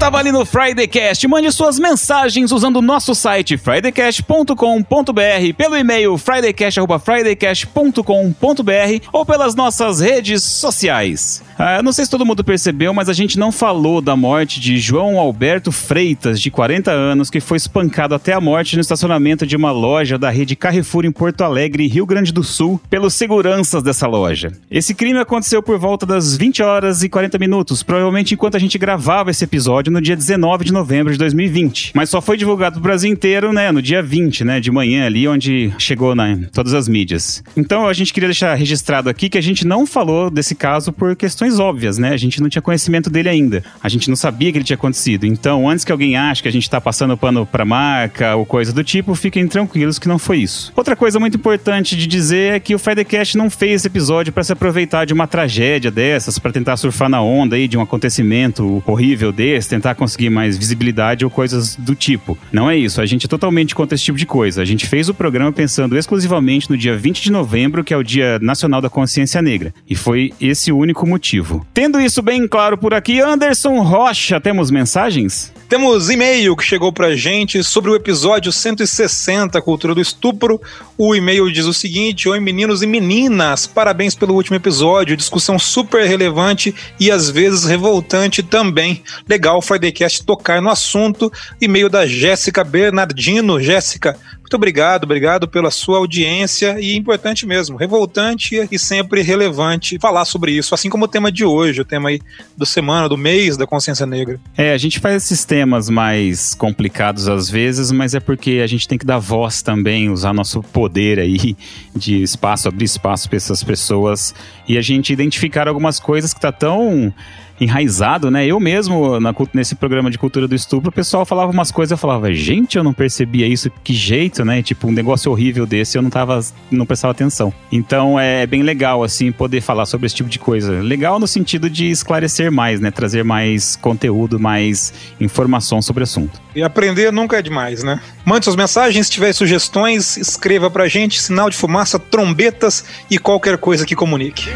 [0.02, 1.28] Tava ali no Fridaycast.
[1.28, 10.44] Mande suas mensagens usando o nosso site fridaycast.com.br, pelo e-mail fridaycast.fridaycast.com.br ou pelas nossas redes
[10.44, 11.44] sociais.
[11.56, 14.80] Ah, não sei se todo mundo percebeu, mas a gente não falou da morte de
[14.80, 19.56] João Alberto Freitas, de 40 anos, que foi espancado até a morte no estacionamento de
[19.56, 24.08] uma loja da rede Carrefour em Porto Alegre, Rio Grande do Sul, pelos seguranças dessa
[24.08, 24.52] loja.
[24.72, 28.80] Esse crime aconteceu por volta das 20 horas e 40 minutos, provavelmente enquanto a gente
[28.80, 31.92] gravava esse episódio no dia 19 de novembro de 2020.
[31.94, 35.28] Mas só foi divulgado pro Brasil inteiro, né, no dia 20, né, de manhã ali,
[35.28, 37.44] onde chegou na né, todas as mídias.
[37.56, 41.16] Então a gente queria deixar registrado aqui que a gente não falou desse caso por
[41.16, 42.10] questões óbvias, né?
[42.14, 43.64] A gente não tinha conhecimento dele ainda.
[43.82, 45.26] A gente não sabia que ele tinha acontecido.
[45.26, 48.72] Então, antes que alguém ache que a gente tá passando pano pra marca ou coisa
[48.72, 50.72] do tipo, fiquem tranquilos que não foi isso.
[50.76, 54.44] Outra coisa muito importante de dizer é que o Fridaycast não fez esse episódio para
[54.44, 58.82] se aproveitar de uma tragédia dessas, para tentar surfar na onda aí de um acontecimento
[58.86, 62.38] horrível desse tentar conseguir mais visibilidade ou coisas do tipo.
[62.52, 64.62] Não é isso, a gente é totalmente contra esse tipo de coisa.
[64.62, 68.04] A gente fez o programa pensando exclusivamente no dia 20 de novembro, que é o
[68.04, 69.74] Dia Nacional da Consciência Negra.
[69.90, 71.66] E foi esse o único motivo.
[71.74, 75.52] Tendo isso bem claro por aqui, Anderson Rocha, temos mensagens?
[75.72, 80.60] Temos e-mail que chegou pra gente sobre o episódio 160, Cultura do Estupro.
[80.98, 85.16] O e-mail diz o seguinte: Oi, meninos e meninas, parabéns pelo último episódio.
[85.16, 89.02] Discussão super relevante e às vezes revoltante também.
[89.30, 91.32] Legal o Fridaycast tocar no assunto.
[91.60, 93.60] E-mail da Jéssica Bernardino.
[93.60, 94.18] Jéssica,
[94.52, 100.52] muito obrigado, obrigado pela sua audiência e importante mesmo, revoltante e sempre relevante falar sobre
[100.52, 102.20] isso, assim como o tema de hoje, o tema aí
[102.58, 104.38] do semana, do mês da consciência negra.
[104.58, 108.90] É, a gente faz esses temas mais complicados às vezes, mas é porque a gente
[108.90, 111.56] tem que dar voz também, usar nosso poder aí
[111.96, 114.36] de espaço, abrir espaço para essas pessoas
[114.68, 117.14] e a gente identificar algumas coisas que tá tão
[117.60, 118.46] enraizado, né?
[118.46, 121.98] Eu mesmo, na, nesse programa de cultura do estupro, o pessoal falava umas coisas, eu
[121.98, 124.62] falava, gente, eu não percebia isso, que jeito, né?
[124.62, 127.54] Tipo, um negócio horrível desse, eu não tava, não prestava atenção.
[127.72, 130.82] Então é bem legal, assim, poder falar sobre esse tipo de coisa.
[130.82, 132.92] Legal no sentido de esclarecer mais, né?
[132.92, 136.42] Trazer mais conteúdo, mais informação sobre o assunto.
[136.56, 138.02] E aprender nunca é demais, né?
[138.26, 143.58] Mande suas mensagens, se tiver sugestões, escreva pra gente, sinal de fumaça, trombetas e qualquer
[143.58, 144.50] coisa que comunique.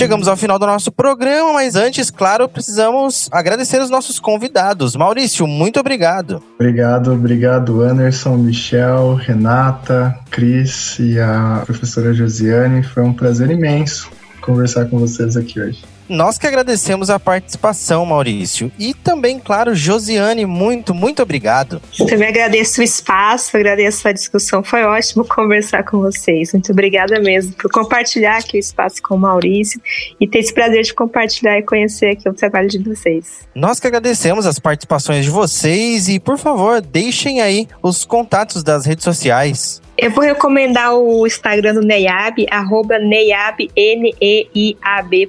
[0.00, 4.96] Chegamos ao final do nosso programa, mas antes, claro, precisamos agradecer os nossos convidados.
[4.96, 6.42] Maurício, muito obrigado.
[6.54, 12.82] Obrigado, obrigado, Anderson, Michel, Renata, Cris e a professora Josiane.
[12.82, 14.10] Foi um prazer imenso
[14.40, 15.84] conversar com vocês aqui hoje.
[16.10, 18.72] Nós que agradecemos a participação, Maurício.
[18.76, 21.80] E também, claro, Josiane, muito, muito obrigado.
[21.96, 24.64] Eu também agradeço o espaço, agradeço a discussão.
[24.64, 26.52] Foi ótimo conversar com vocês.
[26.52, 29.80] Muito obrigada mesmo por compartilhar aqui o espaço com o Maurício
[30.20, 33.46] e ter esse prazer de compartilhar e conhecer aqui o trabalho de vocês.
[33.54, 38.84] Nós que agradecemos as participações de vocês e, por favor, deixem aí os contatos das
[38.84, 39.80] redes sociais.
[40.02, 45.26] Eu vou recomendar o Instagram do Neiab, arroba Neiab, N-E-I-A-B.em.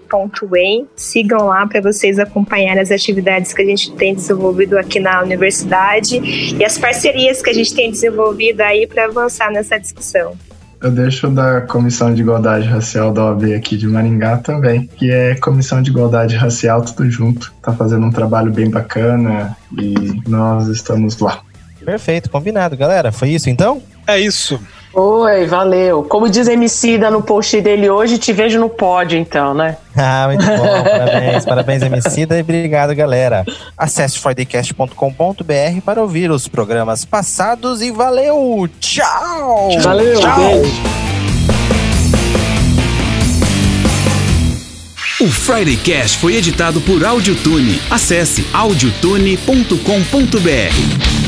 [0.96, 6.56] Sigam lá para vocês acompanharem as atividades que a gente tem desenvolvido aqui na universidade
[6.58, 10.38] e as parcerias que a gente tem desenvolvido aí para avançar nessa discussão.
[10.82, 15.36] Eu deixo da Comissão de Igualdade Racial da OAB aqui de Maringá também, que é
[15.36, 17.54] Comissão de Igualdade Racial, tudo junto.
[17.62, 21.42] Tá fazendo um trabalho bem bacana e nós estamos lá.
[21.84, 23.12] Perfeito, combinado, galera.
[23.12, 23.82] Foi isso então?
[24.08, 24.60] É isso.
[24.94, 26.04] Oi, valeu.
[26.04, 29.78] Como diz Emicida no post dele hoje, te vejo no pódio então, né?
[29.96, 30.84] Ah, muito bom.
[30.84, 33.46] parabéns, parabéns Emicida e obrigado, galera.
[33.78, 38.68] Acesse fridaycast.com.br para ouvir os programas passados e valeu!
[38.82, 39.80] Tchau!
[39.80, 40.20] Valeu!
[40.20, 40.36] Tchau.
[40.36, 41.02] Beijo.
[45.22, 47.80] O Friday Cash foi editado por Audiotune.
[47.92, 51.21] Acesse audiotune.com.br.